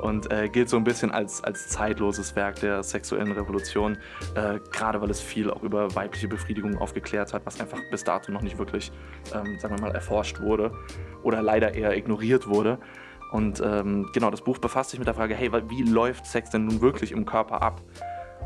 und 0.00 0.30
äh, 0.30 0.48
gilt 0.48 0.68
so 0.68 0.76
ein 0.76 0.84
bisschen 0.84 1.10
als, 1.10 1.42
als 1.42 1.68
zeitloses 1.68 2.36
Werk 2.36 2.60
der 2.60 2.82
sexuellen 2.82 3.32
Revolution, 3.32 3.98
äh, 4.34 4.58
gerade 4.72 5.00
weil 5.00 5.10
es 5.10 5.20
viel 5.20 5.50
auch 5.50 5.62
über 5.62 5.94
weibliche 5.94 6.28
Befriedigung 6.28 6.78
aufgeklärt 6.78 7.32
hat, 7.32 7.46
was 7.46 7.60
einfach 7.60 7.78
bis 7.90 8.04
dato 8.04 8.32
noch 8.32 8.42
nicht 8.42 8.58
wirklich, 8.58 8.92
ähm, 9.34 9.58
sagen 9.58 9.76
wir 9.76 9.80
mal, 9.80 9.94
erforscht 9.94 10.40
wurde 10.40 10.72
oder 11.22 11.42
leider 11.42 11.74
eher 11.74 11.96
ignoriert 11.96 12.46
wurde. 12.46 12.78
Und 13.32 13.60
ähm, 13.64 14.08
genau, 14.12 14.30
das 14.30 14.42
Buch 14.42 14.58
befasst 14.58 14.90
sich 14.90 14.98
mit 14.98 15.08
der 15.08 15.14
Frage, 15.14 15.34
hey, 15.34 15.50
wie 15.68 15.82
läuft 15.82 16.26
Sex 16.26 16.50
denn 16.50 16.66
nun 16.66 16.80
wirklich 16.80 17.10
im 17.10 17.24
Körper 17.24 17.62
ab? 17.62 17.82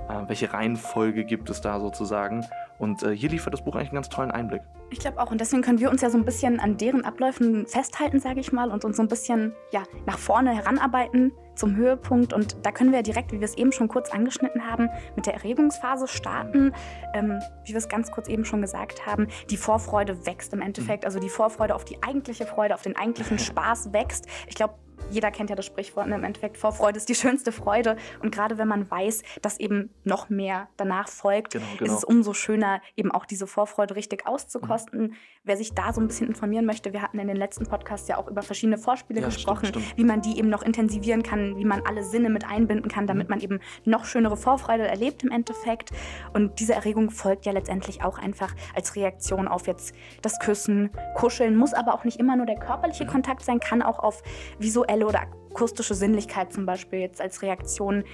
Äh, 0.09 0.29
welche 0.29 0.53
Reihenfolge 0.53 1.25
gibt 1.25 1.51
es 1.51 1.61
da 1.61 1.81
sozusagen? 1.81 2.47
Und 2.79 3.03
äh, 3.03 3.15
hier 3.15 3.29
liefert 3.29 3.53
das 3.53 3.63
Buch 3.63 3.75
eigentlich 3.75 3.89
einen 3.89 3.97
ganz 3.97 4.09
tollen 4.09 4.31
Einblick. 4.31 4.63
Ich 4.91 5.01
glaube 5.01 5.21
auch. 5.21 5.31
Und 5.31 5.41
deswegen 5.41 5.63
können 5.63 5.81
wir 5.81 5.91
uns 5.91 6.01
ja 6.01 6.11
so 6.11 6.17
ein 6.17 6.25
bisschen 6.25 6.61
an 6.61 6.77
deren 6.79 7.05
Abläufen 7.05 7.67
festhalten, 7.67 8.21
sage 8.21 8.41
ich 8.41 8.53
mal, 8.53 8.71
und 8.71 8.85
uns 8.85 8.97
so 8.97 9.03
ein 9.03 9.09
bisschen 9.09 9.53
ja, 9.71 9.83
nach 10.07 10.19
vorne 10.19 10.55
heranarbeiten 10.55 11.33
zum 11.55 11.77
Höhepunkt. 11.77 12.33
Und 12.33 12.57
da 12.65 12.73
können 12.73 12.93
wir 12.93 13.03
direkt, 13.03 13.33
wie 13.33 13.41
wir 13.41 13.45
es 13.45 13.57
eben 13.57 13.73
schon 13.73 13.89
kurz 13.89 14.11
angeschnitten 14.11 14.67
haben, 14.67 14.89
mit 15.17 15.27
der 15.27 15.35
Erregungsphase 15.35 16.09
starten. 16.09 16.73
Ähm, 17.13 17.41
wie 17.65 17.73
wir 17.73 17.79
es 17.79 17.89
ganz 17.89 18.11
kurz 18.11 18.29
eben 18.29 18.45
schon 18.45 18.63
gesagt 18.63 19.05
haben, 19.07 19.27
die 19.51 19.57
Vorfreude 19.57 20.25
wächst 20.25 20.55
im 20.55 20.63
Endeffekt. 20.63 21.05
Also 21.05 21.19
die 21.19 21.29
Vorfreude 21.29 21.75
auf 21.75 21.85
die 21.85 22.03
eigentliche 22.03 22.47
Freude, 22.47 22.75
auf 22.75 22.83
den 22.83 22.97
eigentlichen 22.97 23.39
Spaß 23.39 23.93
wächst. 23.93 24.27
Ich 24.47 24.55
glaube, 24.55 24.75
jeder 25.11 25.31
kennt 25.31 25.51
ja 25.51 25.57
das 25.57 25.67
Sprichwort, 25.67 26.09
ne? 26.09 26.17
im 26.17 26.25
Endeffekt 26.25 26.57
Vorfreude 26.57 26.99
ist 26.99 27.09
die 27.09 27.15
schönste 27.15 27.53
Freude. 27.53 27.97
Und 28.23 28.35
gerade 28.35 28.59
wenn 28.59 28.69
man 28.69 28.91
weiß, 28.91 29.23
dass 29.43 29.59
eben 29.59 29.91
noch 30.05 30.29
mehr 30.29 30.69
danach 30.77 31.09
folgt, 31.09 31.53
genau, 31.53 31.65
genau. 31.79 31.93
ist 31.93 31.99
es 31.99 32.05
umso 32.05 32.35
schöner, 32.35 32.81
eben 32.97 33.11
auch 33.11 33.25
diese 33.25 33.47
Vorfreude 33.47 33.97
richtig 33.97 34.27
auszukosten. 34.27 35.01
Mhm. 35.01 35.15
Wer 35.45 35.57
sich 35.57 35.73
da 35.75 35.93
so 35.93 36.01
ein 36.01 36.09
bisschen 36.09 36.29
informieren 36.29 36.67
möchte, 36.67 36.93
wir 36.93 37.01
hatten 37.01 37.19
in 37.19 37.29
den 37.29 37.37
letzten 37.37 37.67
Podcasts 37.67 38.09
ja 38.09 38.19
auch 38.19 38.29
über 38.29 38.43
verschiedene 38.43 38.77
Vorspiele 38.77 39.21
ja, 39.21 39.27
gesprochen, 39.27 39.67
stimmt, 39.67 39.85
stimmt. 39.85 39.99
wie 39.99 40.05
man 40.05 40.21
die 40.21 40.39
eben 40.39 40.51
noch 40.51 40.63
intensivieren 40.63 41.23
kann, 41.23 41.57
wie 41.57 41.65
man 41.65 41.83
alle 41.87 42.05
Sinne 42.05 42.29
mit 42.29 42.45
einbinden 42.45 42.91
kann, 42.91 43.07
damit 43.07 43.29
mhm. 43.29 43.35
man 43.35 43.41
eben 43.41 43.61
noch 43.85 44.05
schönere 44.05 44.37
Vorfreude 44.37 44.87
erlebt 44.87 45.23
im 45.23 45.31
Endeffekt. 45.31 45.91
Und 46.35 46.61
diese 46.61 46.75
Erregung 46.75 47.11
folgt 47.11 47.47
ja 47.47 47.53
letztendlich 47.53 48.03
auch 48.03 48.19
einfach 48.19 48.55
als 48.75 48.95
Reaktion 48.95 49.49
auf 49.49 49.67
jetzt 49.67 49.95
das 50.21 50.39
Küssen, 50.39 50.91
Kuscheln, 51.15 51.57
muss 51.57 51.73
aber 51.73 51.95
auch 51.95 52.05
nicht 52.05 52.21
immer 52.21 52.37
nur 52.37 52.47
der 52.47 52.59
körperliche 52.59 53.05
mhm. 53.05 53.09
Kontakt 53.09 53.43
sein, 53.43 53.59
kann 53.59 53.81
auch 53.81 53.99
auf 53.99 54.23
visuelle 54.59 54.88
visuelle 54.89 55.07
oder 55.07 55.27
akustische 55.51 55.95
Sinnlichkeit 55.95 56.53
zum 56.53 56.67
Beispiel 56.67 57.01
jetzt 57.01 57.21
als 57.21 57.43
Reaktion 57.43 58.05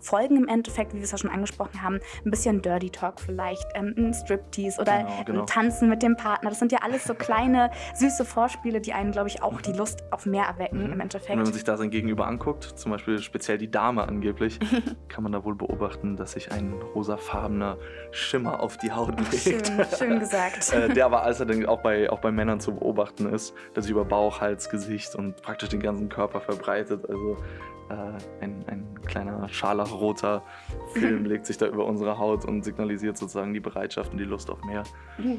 folgen 0.00 0.36
im 0.36 0.48
Endeffekt, 0.48 0.92
wie 0.92 0.98
wir 0.98 1.04
es 1.04 1.12
ja 1.12 1.18
schon 1.18 1.30
angesprochen 1.30 1.82
haben, 1.82 2.00
ein 2.24 2.30
bisschen 2.30 2.62
Dirty 2.62 2.90
Talk 2.90 3.20
vielleicht, 3.20 3.66
ähm, 3.74 3.94
ein 3.96 4.14
Striptease 4.14 4.80
oder 4.80 4.98
genau, 4.98 5.24
genau. 5.24 5.40
ein 5.40 5.46
Tanzen 5.46 5.88
mit 5.88 6.02
dem 6.02 6.16
Partner. 6.16 6.50
Das 6.50 6.58
sind 6.58 6.72
ja 6.72 6.78
alles 6.82 7.04
so 7.04 7.14
kleine, 7.14 7.70
süße 7.94 8.24
Vorspiele, 8.24 8.80
die 8.80 8.92
einen, 8.92 9.12
glaube 9.12 9.28
ich, 9.28 9.42
auch 9.42 9.60
die 9.60 9.72
Lust 9.72 10.04
auf 10.10 10.26
mehr 10.26 10.44
erwecken 10.44 10.86
mhm. 10.86 10.92
im 10.92 11.00
Endeffekt. 11.00 11.30
Und 11.30 11.38
wenn 11.38 11.44
man 11.44 11.52
sich 11.52 11.64
da 11.64 11.76
sein 11.76 11.90
Gegenüber 11.90 12.26
anguckt, 12.26 12.64
zum 12.64 12.92
Beispiel 12.92 13.18
speziell 13.18 13.58
die 13.58 13.70
Dame 13.70 14.06
angeblich, 14.06 14.58
kann 15.08 15.22
man 15.22 15.32
da 15.32 15.44
wohl 15.44 15.54
beobachten, 15.54 16.16
dass 16.16 16.32
sich 16.32 16.52
ein 16.52 16.74
rosafarbener 16.94 17.78
Schimmer 18.10 18.60
auf 18.60 18.76
die 18.76 18.92
Haut 18.92 19.18
legt. 19.32 19.66
Schön, 19.66 19.86
schön 19.96 20.18
gesagt. 20.20 20.72
äh, 20.72 20.88
der 20.92 21.06
aber 21.06 21.22
allerdings 21.22 21.66
auch 21.66 21.80
bei, 21.80 22.10
auch 22.10 22.20
bei 22.20 22.30
Männern 22.30 22.60
zu 22.60 22.74
beobachten 22.74 23.32
ist, 23.32 23.54
der 23.74 23.82
sich 23.82 23.92
über 23.92 24.04
Bauch, 24.04 24.40
Hals, 24.40 24.68
Gesicht 24.68 25.14
und 25.14 25.40
praktisch 25.42 25.70
den 25.70 25.80
ganzen 25.80 26.08
Körper 26.08 26.40
verbreitet. 26.40 26.81
Also 26.90 27.36
äh, 27.88 27.94
ein, 28.44 28.64
ein 28.66 28.98
kleiner 29.06 29.48
scharlachroter 29.48 30.42
Film 30.94 31.24
legt 31.26 31.46
sich 31.46 31.58
da 31.58 31.66
über 31.66 31.84
unsere 31.84 32.18
Haut 32.18 32.44
und 32.44 32.64
signalisiert 32.64 33.18
sozusagen 33.18 33.52
die 33.52 33.60
Bereitschaft 33.60 34.12
und 34.12 34.18
die 34.18 34.24
Lust 34.24 34.50
auf 34.50 34.62
mehr. 34.64 34.82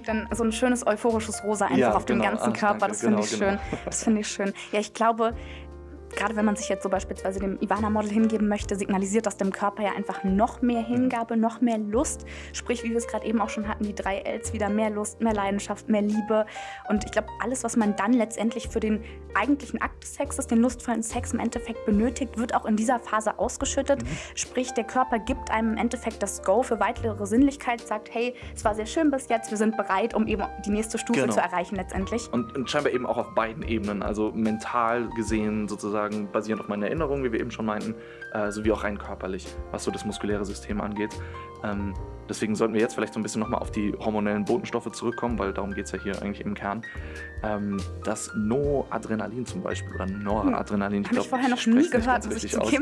Dann 0.06 0.28
so 0.32 0.44
ein 0.44 0.52
schönes 0.52 0.86
euphorisches 0.86 1.44
Rosa 1.44 1.66
einfach 1.66 1.78
ja, 1.78 1.94
auf 1.94 2.06
genau. 2.06 2.24
dem 2.24 2.30
ganzen 2.32 2.54
Ach, 2.54 2.60
Körper. 2.60 2.80
Danke. 2.80 2.92
Das 2.92 3.00
finde 3.02 3.16
genau, 3.16 3.26
ich 3.26 3.40
genau. 3.40 3.52
schön. 3.52 3.82
Das 3.86 4.04
finde 4.04 4.22
ich 4.22 4.28
schön. 4.28 4.54
Ja, 4.72 4.80
ich 4.80 4.94
glaube, 4.94 5.34
gerade 6.16 6.36
wenn 6.36 6.46
man 6.46 6.56
sich 6.56 6.70
jetzt 6.70 6.84
so 6.84 6.90
beispielsweise 6.90 7.40
dem 7.40 7.58
Ivana-Model 7.60 8.12
hingeben 8.12 8.48
möchte, 8.48 8.76
signalisiert 8.76 9.26
das 9.26 9.38
dem 9.38 9.52
Körper 9.52 9.84
ja 9.84 9.92
einfach 9.94 10.24
noch 10.24 10.62
mehr 10.62 10.82
Hingabe, 10.82 11.38
noch 11.38 11.62
mehr 11.62 11.78
Lust. 11.78 12.26
Sprich, 12.54 12.84
wie 12.84 12.92
wir 12.92 12.98
es 12.98 13.08
gerade 13.08 13.26
eben 13.26 13.42
auch 13.42 13.50
schon 13.50 13.68
hatten, 13.68 13.84
die 13.84 13.96
drei 13.96 14.20
Ls, 14.20 14.54
wieder 14.54 14.70
mehr 14.70 14.90
Lust, 14.90 15.22
mehr 15.22 15.34
Leidenschaft, 15.34 15.90
mehr 15.90 16.02
Liebe. 16.02 16.46
Und 16.90 17.04
ich 17.06 17.12
glaube, 17.12 17.28
alles, 17.42 17.64
was 17.64 17.76
man 17.76 17.96
dann 17.96 18.14
letztendlich 18.14 18.70
für 18.70 18.80
den 18.80 19.04
eigentlichen 19.36 19.82
Akt 19.82 20.04
des 20.04 20.16
Sexes, 20.16 20.48
den 20.48 20.60
lustvollen 20.60 21.04
Sex 21.04 21.34
im 21.34 21.40
Endeffekt 21.40 21.86
benötigt, 21.86 22.38
wird 22.38 22.54
auch 22.56 22.66
in 22.66 22.76
dieser 22.76 23.00
Phase 23.00 23.40
ausgeschüttet. 23.40 24.04
Mhm. 24.04 24.08
Sprich, 24.36 24.72
der 24.74 24.84
Körper 24.84 25.20
gibt 25.20 25.52
einem 25.52 25.74
im 25.74 25.78
Endeffekt 25.78 26.22
das 26.22 26.44
Go 26.44 26.64
für 26.64 26.80
weitere 26.80 27.26
Sinnlichkeit, 27.26 27.82
sagt, 27.82 28.14
hey, 28.14 28.36
es 28.56 28.64
war 28.64 28.76
sehr 28.76 28.86
schön 28.86 29.12
bis 29.12 29.28
jetzt, 29.30 29.50
wir 29.52 29.58
sind 29.58 29.76
bereit, 29.78 30.14
um 30.14 30.28
eben 30.28 30.44
die 30.66 30.70
nächste 30.70 30.98
Stufe 30.98 31.22
genau. 31.22 31.34
zu 31.34 31.40
erreichen 31.40 31.76
letztendlich. 31.76 32.32
Und, 32.32 32.56
und 32.56 32.70
scheinbar 32.70 32.94
eben 32.94 33.06
auch 33.06 33.18
auf 33.18 33.34
beiden 33.34 33.64
Ebenen, 33.64 34.04
also 34.04 34.32
mental 34.34 35.10
gesehen 35.10 35.68
sozusagen 35.68 36.03
sozusagen 36.04 36.32
basierend 36.32 36.62
auf 36.62 36.68
meinen 36.68 36.84
Erinnerungen, 36.84 37.24
wie 37.24 37.32
wir 37.32 37.40
eben 37.40 37.52
schon 37.52 37.66
meinten, 37.66 37.96
äh, 38.34 38.52
sowie 38.52 38.72
auch 38.72 38.84
rein 38.84 38.98
körperlich, 38.98 39.48
was 39.72 39.84
so 39.84 39.92
das 39.92 40.06
muskuläre 40.06 40.46
System 40.46 40.82
angeht. 40.82 41.12
Ähm, 41.64 41.94
deswegen 42.28 42.56
sollten 42.56 42.74
wir 42.74 42.82
jetzt 42.82 42.96
vielleicht 42.96 43.14
so 43.14 43.20
ein 43.20 43.24
bisschen 43.24 43.42
nochmal 43.42 43.62
auf 43.62 43.72
die 43.72 43.94
hormonellen 43.94 44.46
Botenstoffe 44.46 44.92
zurückkommen, 44.92 45.40
weil 45.40 45.54
darum 45.54 45.74
geht 45.74 45.86
es 45.86 45.92
ja 45.92 46.00
hier 46.02 46.22
eigentlich 46.22 46.42
im 46.42 46.54
Kern. 46.54 46.84
Ähm, 47.44 47.78
das 48.04 48.32
Noadrenalin 48.36 49.46
zum 49.46 49.62
Beispiel 49.62 49.94
oder 49.96 50.06
Noradrenalin, 50.06 51.04
ich 51.04 51.10
glaube, 51.10 51.24
ich 51.24 51.30
vorher 51.30 51.50
noch 51.50 51.66
nie 51.66 51.90
gehört, 51.90 52.26
muss 52.26 52.44
ich 52.44 52.58
aus. 52.60 52.74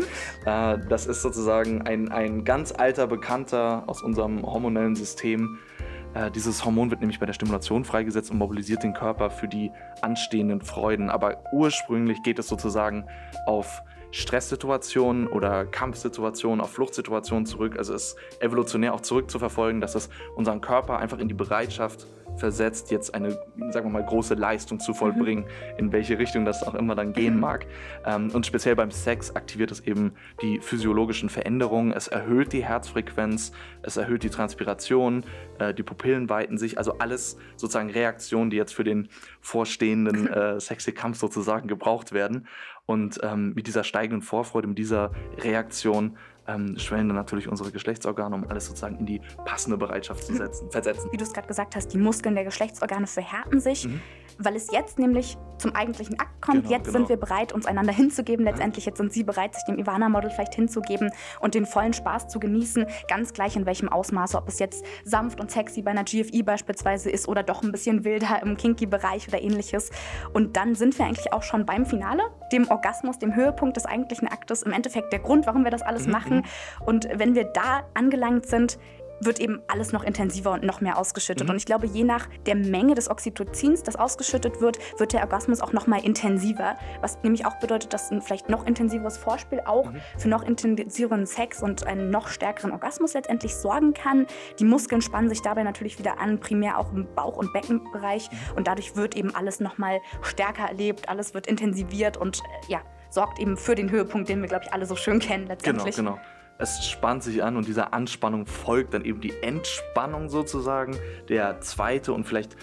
Äh, 0.45 0.79
das 0.89 1.07
ist 1.07 1.21
sozusagen 1.21 1.83
ein, 1.83 2.09
ein 2.11 2.43
ganz 2.43 2.71
alter 2.71 3.07
Bekannter 3.07 3.83
aus 3.87 4.01
unserem 4.01 4.41
hormonellen 4.41 4.95
System, 4.95 5.59
äh, 6.13 6.31
dieses 6.31 6.65
Hormon 6.65 6.89
wird 6.89 7.01
nämlich 7.01 7.19
bei 7.19 7.25
der 7.25 7.33
Stimulation 7.33 7.85
freigesetzt 7.85 8.31
und 8.31 8.37
mobilisiert 8.37 8.83
den 8.83 8.93
Körper 8.93 9.29
für 9.29 9.47
die 9.47 9.71
anstehenden 10.01 10.61
Freuden. 10.61 11.09
Aber 11.09 11.43
ursprünglich 11.53 12.21
geht 12.23 12.39
es 12.39 12.47
sozusagen 12.47 13.05
auf 13.45 13.83
Stresssituationen 14.11 15.27
oder 15.27 15.65
Kampfsituationen, 15.65 16.61
auf 16.61 16.71
Fluchtsituationen 16.71 17.45
zurück. 17.45 17.77
Also 17.77 17.93
es 17.93 18.13
ist 18.13 18.17
evolutionär 18.41 18.93
auch 18.93 19.01
zurückzuverfolgen, 19.01 19.81
dass 19.81 19.95
es 19.95 20.09
unseren 20.35 20.61
Körper 20.61 20.99
einfach 20.99 21.19
in 21.19 21.27
die 21.27 21.33
Bereitschaft 21.33 22.07
versetzt, 22.37 22.91
jetzt 22.91 23.13
eine, 23.13 23.31
sagen 23.71 23.87
wir 23.87 23.89
mal, 23.89 24.05
große 24.05 24.33
Leistung 24.35 24.79
zu 24.79 24.93
vollbringen, 24.93 25.45
mhm. 25.45 25.77
in 25.77 25.91
welche 25.91 26.17
Richtung 26.17 26.45
das 26.45 26.63
auch 26.63 26.75
immer 26.75 26.95
dann 26.95 27.13
gehen 27.13 27.35
mhm. 27.35 27.39
mag. 27.39 27.65
Ähm, 28.05 28.31
und 28.31 28.45
speziell 28.45 28.75
beim 28.75 28.91
Sex 28.91 29.35
aktiviert 29.35 29.71
es 29.71 29.81
eben 29.81 30.13
die 30.41 30.59
physiologischen 30.59 31.29
Veränderungen. 31.29 31.91
Es 31.91 32.07
erhöht 32.07 32.53
die 32.53 32.63
Herzfrequenz, 32.63 33.51
es 33.83 33.97
erhöht 33.97 34.23
die 34.23 34.29
Transpiration, 34.29 35.23
äh, 35.59 35.73
die 35.73 35.83
Pupillen 35.83 36.29
weiten 36.29 36.57
sich. 36.57 36.77
Also 36.77 36.97
alles 36.99 37.37
sozusagen 37.55 37.89
Reaktionen, 37.89 38.49
die 38.49 38.57
jetzt 38.57 38.73
für 38.73 38.83
den 38.83 39.09
vorstehenden 39.39 40.27
äh, 40.27 40.59
sexy 40.59 40.91
Kampf 40.91 41.17
sozusagen 41.17 41.67
gebraucht 41.67 42.11
werden. 42.11 42.47
Und 42.91 43.21
ähm, 43.23 43.53
mit 43.55 43.67
dieser 43.67 43.85
steigenden 43.85 44.21
Vorfreude, 44.21 44.67
mit 44.67 44.77
dieser 44.77 45.11
Reaktion 45.37 46.17
ähm, 46.47 46.77
schwellen 46.77 47.07
dann 47.07 47.17
natürlich 47.17 47.47
unsere 47.47 47.71
Geschlechtsorgane, 47.71 48.35
um 48.35 48.47
alles 48.47 48.65
sozusagen 48.67 48.97
in 48.97 49.05
die 49.05 49.21
passende 49.45 49.77
Bereitschaft 49.77 50.23
zu 50.25 50.33
setzen, 50.33 50.71
versetzen. 50.71 51.11
Wie 51.11 51.17
du 51.17 51.23
es 51.23 51.33
gerade 51.33 51.47
gesagt 51.47 51.75
hast, 51.75 51.89
die 51.89 51.97
Muskeln 51.97 52.35
der 52.35 52.43
Geschlechtsorgane 52.43 53.07
verhärten 53.07 53.59
sich, 53.59 53.87
mhm. 53.87 54.01
weil 54.39 54.55
es 54.55 54.71
jetzt 54.71 54.99
nämlich 54.99 55.37
zum 55.57 55.75
eigentlichen 55.75 56.19
Akt 56.19 56.41
kommt. 56.41 56.63
Genau, 56.63 56.71
jetzt 56.71 56.85
genau. 56.85 56.99
sind 56.99 57.09
wir 57.09 57.17
bereit, 57.17 57.53
uns 57.53 57.65
einander 57.65 57.93
hinzugeben. 57.93 58.45
Letztendlich 58.45 58.85
jetzt 58.85 58.97
sind 58.97 59.13
sie 59.13 59.23
bereit, 59.23 59.53
sich 59.53 59.63
dem 59.65 59.77
Ivana-Model 59.77 60.31
vielleicht 60.31 60.55
hinzugeben 60.55 61.11
und 61.39 61.53
den 61.53 61.65
vollen 61.65 61.93
Spaß 61.93 62.27
zu 62.27 62.39
genießen, 62.39 62.87
ganz 63.07 63.33
gleich 63.33 63.55
in 63.55 63.65
welchem 63.65 63.89
Ausmaße, 63.89 64.37
ob 64.37 64.47
es 64.47 64.59
jetzt 64.59 64.83
sanft 65.03 65.39
und 65.39 65.51
sexy 65.51 65.83
bei 65.83 65.91
einer 65.91 66.03
GFI 66.03 66.43
beispielsweise 66.43 67.11
ist 67.11 67.27
oder 67.27 67.43
doch 67.43 67.61
ein 67.61 67.71
bisschen 67.71 68.03
wilder 68.03 68.41
im 68.41 68.57
Kinky-Bereich 68.57 69.27
oder 69.27 69.41
ähnliches. 69.41 69.91
Und 70.33 70.57
dann 70.57 70.73
sind 70.73 70.97
wir 70.97 71.05
eigentlich 71.05 71.31
auch 71.31 71.43
schon 71.43 71.65
beim 71.65 71.85
Finale, 71.85 72.23
dem 72.51 72.67
Orgasmus, 72.69 73.19
dem 73.19 73.35
Höhepunkt 73.35 73.77
des 73.77 73.85
eigentlichen 73.85 74.27
Aktes, 74.27 74.63
im 74.63 74.71
Endeffekt 74.71 75.13
der 75.13 75.19
Grund, 75.19 75.45
warum 75.45 75.63
wir 75.63 75.71
das 75.71 75.83
alles 75.83 76.07
mhm. 76.07 76.11
machen. 76.11 76.30
Mhm. 76.35 76.43
Und 76.85 77.07
wenn 77.13 77.35
wir 77.35 77.45
da 77.45 77.83
angelangt 77.93 78.45
sind, 78.45 78.77
wird 79.21 79.39
eben 79.39 79.61
alles 79.67 79.93
noch 79.93 80.03
intensiver 80.03 80.51
und 80.51 80.63
noch 80.63 80.81
mehr 80.81 80.97
ausgeschüttet. 80.97 81.45
Mhm. 81.45 81.51
Und 81.51 81.57
ich 81.57 81.65
glaube, 81.65 81.85
je 81.85 82.03
nach 82.03 82.27
der 82.45 82.55
Menge 82.55 82.95
des 82.95 83.09
Oxytocins, 83.09 83.83
das 83.83 83.95
ausgeschüttet 83.95 84.59
wird, 84.61 84.79
wird 84.99 85.13
der 85.13 85.21
Orgasmus 85.21 85.61
auch 85.61 85.73
noch 85.73 85.87
mal 85.87 86.03
intensiver. 86.03 86.75
Was 87.01 87.19
nämlich 87.23 87.45
auch 87.45 87.59
bedeutet, 87.59 87.93
dass 87.93 88.11
ein 88.11 88.21
vielleicht 88.21 88.49
noch 88.49 88.65
intensiveres 88.65 89.17
Vorspiel 89.17 89.61
auch 89.65 89.91
mhm. 89.91 90.01
für 90.17 90.27
noch 90.27 90.43
intensiveren 90.43 91.25
Sex 91.25 91.61
und 91.61 91.85
einen 91.85 92.09
noch 92.09 92.27
stärkeren 92.27 92.71
Orgasmus 92.71 93.13
letztendlich 93.13 93.55
sorgen 93.55 93.93
kann. 93.93 94.25
Die 94.59 94.65
Muskeln 94.65 95.01
spannen 95.01 95.29
sich 95.29 95.41
dabei 95.41 95.63
natürlich 95.63 95.99
wieder 95.99 96.19
an, 96.19 96.39
primär 96.39 96.77
auch 96.77 96.91
im 96.91 97.07
Bauch- 97.15 97.37
und 97.37 97.53
Beckenbereich. 97.53 98.29
Mhm. 98.31 98.57
Und 98.57 98.67
dadurch 98.67 98.95
wird 98.95 99.15
eben 99.15 99.35
alles 99.35 99.59
noch 99.59 99.77
mal 99.77 99.99
stärker 100.23 100.67
erlebt, 100.67 101.09
alles 101.09 101.33
wird 101.33 101.45
intensiviert 101.47 102.17
und 102.17 102.39
äh, 102.39 102.71
ja, 102.71 102.81
sorgt 103.11 103.39
eben 103.39 103.57
für 103.57 103.75
den 103.75 103.91
Höhepunkt, 103.91 104.29
den 104.29 104.41
wir, 104.41 104.47
glaube 104.47 104.65
ich, 104.65 104.73
alle 104.73 104.87
so 104.87 104.95
schön 104.95 105.19
kennen 105.19 105.45
letztendlich. 105.45 105.95
Genau, 105.95 106.13
genau. 106.13 106.21
Es 106.57 106.85
spannt 106.87 107.23
sich 107.23 107.43
an 107.43 107.57
und 107.57 107.67
dieser 107.67 107.93
Anspannung 107.93 108.45
folgt 108.45 108.93
dann 108.93 109.03
eben 109.03 109.19
die 109.19 109.33
Entspannung 109.41 110.29
sozusagen. 110.29 110.95
Der 111.27 111.59
zweite 111.61 112.13
und 112.13 112.23
vielleicht 112.23 112.55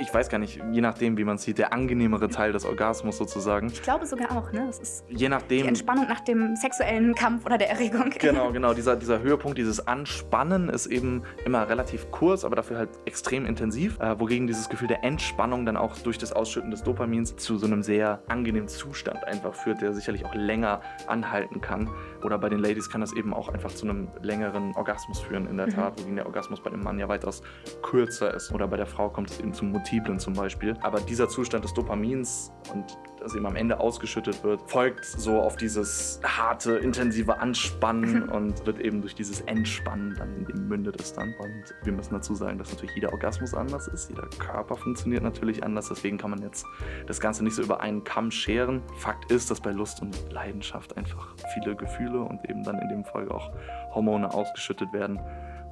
ich 0.00 0.12
weiß 0.12 0.28
gar 0.30 0.38
nicht, 0.38 0.60
je 0.72 0.80
nachdem, 0.80 1.18
wie 1.18 1.24
man 1.24 1.38
sieht, 1.38 1.58
der 1.58 1.72
angenehmere 1.72 2.28
Teil 2.28 2.52
des 2.52 2.64
Orgasmus 2.64 3.18
sozusagen. 3.18 3.68
Ich 3.68 3.82
glaube 3.82 4.06
sogar 4.06 4.36
auch, 4.36 4.50
ne? 4.52 4.64
Das 4.66 4.78
ist 4.78 5.04
je 5.08 5.28
nachdem, 5.28 5.62
die 5.62 5.68
Entspannung 5.68 6.08
nach 6.08 6.20
dem 6.20 6.56
sexuellen 6.56 7.14
Kampf 7.14 7.44
oder 7.44 7.58
der 7.58 7.70
Erregung. 7.70 8.10
Genau, 8.20 8.52
genau. 8.52 8.74
Dieser, 8.74 8.96
dieser 8.96 9.20
Höhepunkt, 9.20 9.58
dieses 9.58 9.86
Anspannen 9.86 10.68
ist 10.68 10.86
eben 10.86 11.22
immer 11.44 11.68
relativ 11.68 12.10
kurz, 12.10 12.44
aber 12.44 12.54
dafür 12.54 12.78
halt 12.78 12.90
extrem 13.06 13.44
intensiv. 13.44 13.98
Äh, 13.98 14.20
wogegen 14.20 14.46
dieses 14.46 14.68
Gefühl 14.68 14.88
der 14.88 15.04
Entspannung 15.04 15.64
dann 15.66 15.76
auch 15.76 15.96
durch 15.98 16.18
das 16.18 16.32
Ausschütten 16.32 16.70
des 16.70 16.82
Dopamins 16.82 17.36
zu 17.36 17.58
so 17.58 17.66
einem 17.66 17.82
sehr 17.82 18.22
angenehmen 18.28 18.68
Zustand 18.68 19.24
einfach 19.24 19.54
führt, 19.54 19.80
der 19.80 19.94
sicherlich 19.94 20.24
auch 20.24 20.34
länger 20.34 20.80
anhalten 21.06 21.60
kann. 21.60 21.90
Oder 22.22 22.38
bei 22.38 22.48
den 22.48 22.58
Ladies 22.58 22.88
kann 22.90 23.00
das 23.00 23.12
eben 23.12 23.32
auch 23.32 23.48
einfach 23.48 23.72
zu 23.72 23.86
einem 23.86 24.08
längeren 24.22 24.74
Orgasmus 24.76 25.20
führen, 25.20 25.46
in 25.46 25.56
der 25.56 25.66
mhm. 25.66 25.74
Tat, 25.74 25.98
wogegen 25.98 26.16
der 26.16 26.26
Orgasmus 26.26 26.60
bei 26.60 26.70
dem 26.70 26.82
Mann 26.82 26.98
ja 26.98 27.08
weitaus 27.08 27.42
kürzer 27.82 28.34
ist. 28.34 28.52
Oder 28.52 28.68
bei 28.68 28.76
der 28.76 28.86
Frau 28.86 29.08
kommt 29.08 29.30
es 29.30 29.40
eben 29.40 29.52
zum 29.52 29.70
multiplen 29.70 30.18
zum 30.18 30.34
Beispiel. 30.34 30.76
Aber 30.82 31.00
dieser 31.00 31.28
Zustand 31.28 31.64
des 31.64 31.74
Dopamins 31.74 32.52
und 32.72 32.98
das 33.20 33.34
eben 33.34 33.46
am 33.46 33.56
Ende 33.56 33.80
ausgeschüttet 33.80 34.42
wird, 34.42 34.62
folgt 34.70 35.04
so 35.04 35.40
auf 35.40 35.56
dieses 35.56 36.20
harte, 36.24 36.76
intensive 36.76 37.38
Anspannen 37.38 38.28
und 38.28 38.66
wird 38.66 38.80
eben 38.80 39.00
durch 39.00 39.14
dieses 39.14 39.40
Entspannen 39.42 40.14
dann 40.16 40.36
in 40.36 40.44
dem 40.46 40.68
mündet 40.68 41.00
es 41.00 41.12
dann. 41.12 41.34
Und 41.38 41.74
wir 41.82 41.92
müssen 41.92 42.14
dazu 42.14 42.34
sagen, 42.34 42.58
dass 42.58 42.70
natürlich 42.72 42.94
jeder 42.94 43.12
Orgasmus 43.12 43.54
anders 43.54 43.88
ist, 43.88 44.08
jeder 44.08 44.26
Körper 44.38 44.76
funktioniert 44.76 45.22
natürlich 45.22 45.62
anders, 45.62 45.88
deswegen 45.88 46.18
kann 46.18 46.30
man 46.30 46.42
jetzt 46.42 46.66
das 47.06 47.20
Ganze 47.20 47.44
nicht 47.44 47.54
so 47.54 47.62
über 47.62 47.80
einen 47.80 48.04
Kamm 48.04 48.30
scheren. 48.30 48.82
Fakt 48.96 49.30
ist, 49.30 49.50
dass 49.50 49.60
bei 49.60 49.70
Lust 49.70 50.00
und 50.02 50.16
Leidenschaft 50.30 50.96
einfach 50.96 51.34
viele 51.54 51.76
Gefühle 51.76 52.20
und 52.20 52.48
eben 52.48 52.62
dann 52.64 52.78
in 52.78 52.88
dem 52.88 53.04
Fall 53.04 53.28
auch 53.30 53.52
Hormone 53.94 54.32
ausgeschüttet 54.32 54.92
werden. 54.92 55.20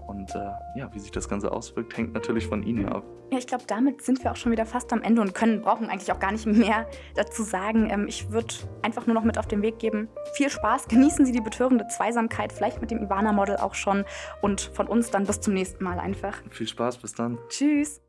Und 0.06 0.34
äh, 0.34 0.78
ja, 0.78 0.88
wie 0.92 0.98
sich 0.98 1.10
das 1.10 1.28
Ganze 1.28 1.52
auswirkt, 1.52 1.96
hängt 1.96 2.14
natürlich 2.14 2.46
von 2.46 2.62
Ihnen 2.62 2.88
ab. 2.88 3.04
Ja, 3.30 3.36
ich 3.36 3.46
glaube, 3.46 3.64
damit 3.66 4.02
sind 4.02 4.24
wir 4.24 4.32
auch 4.32 4.36
schon 4.36 4.52
wieder 4.52 4.64
fast 4.64 4.92
am 4.92 5.02
Ende 5.02 5.20
und 5.20 5.34
können, 5.34 5.60
brauchen 5.60 5.90
eigentlich 5.90 6.10
auch 6.12 6.18
gar 6.18 6.32
nicht 6.32 6.46
mehr 6.46 6.88
dazu 7.14 7.42
sagen. 7.42 7.90
Ähm, 7.90 8.06
ich 8.08 8.30
würde 8.30 8.54
einfach 8.82 9.06
nur 9.06 9.14
noch 9.14 9.24
mit 9.24 9.36
auf 9.36 9.46
den 9.46 9.60
Weg 9.60 9.78
geben. 9.78 10.08
Viel 10.34 10.48
Spaß, 10.48 10.88
genießen 10.88 11.26
Sie 11.26 11.32
die 11.32 11.40
betörende 11.40 11.86
Zweisamkeit, 11.88 12.52
vielleicht 12.52 12.80
mit 12.80 12.90
dem 12.90 13.02
Ivana-Model 13.02 13.58
auch 13.58 13.74
schon. 13.74 14.04
Und 14.40 14.70
von 14.72 14.86
uns 14.86 15.10
dann 15.10 15.26
bis 15.26 15.40
zum 15.40 15.52
nächsten 15.52 15.84
Mal 15.84 15.98
einfach. 15.98 16.40
Viel 16.50 16.68
Spaß, 16.68 16.98
bis 16.98 17.12
dann. 17.14 17.38
Tschüss. 17.48 18.00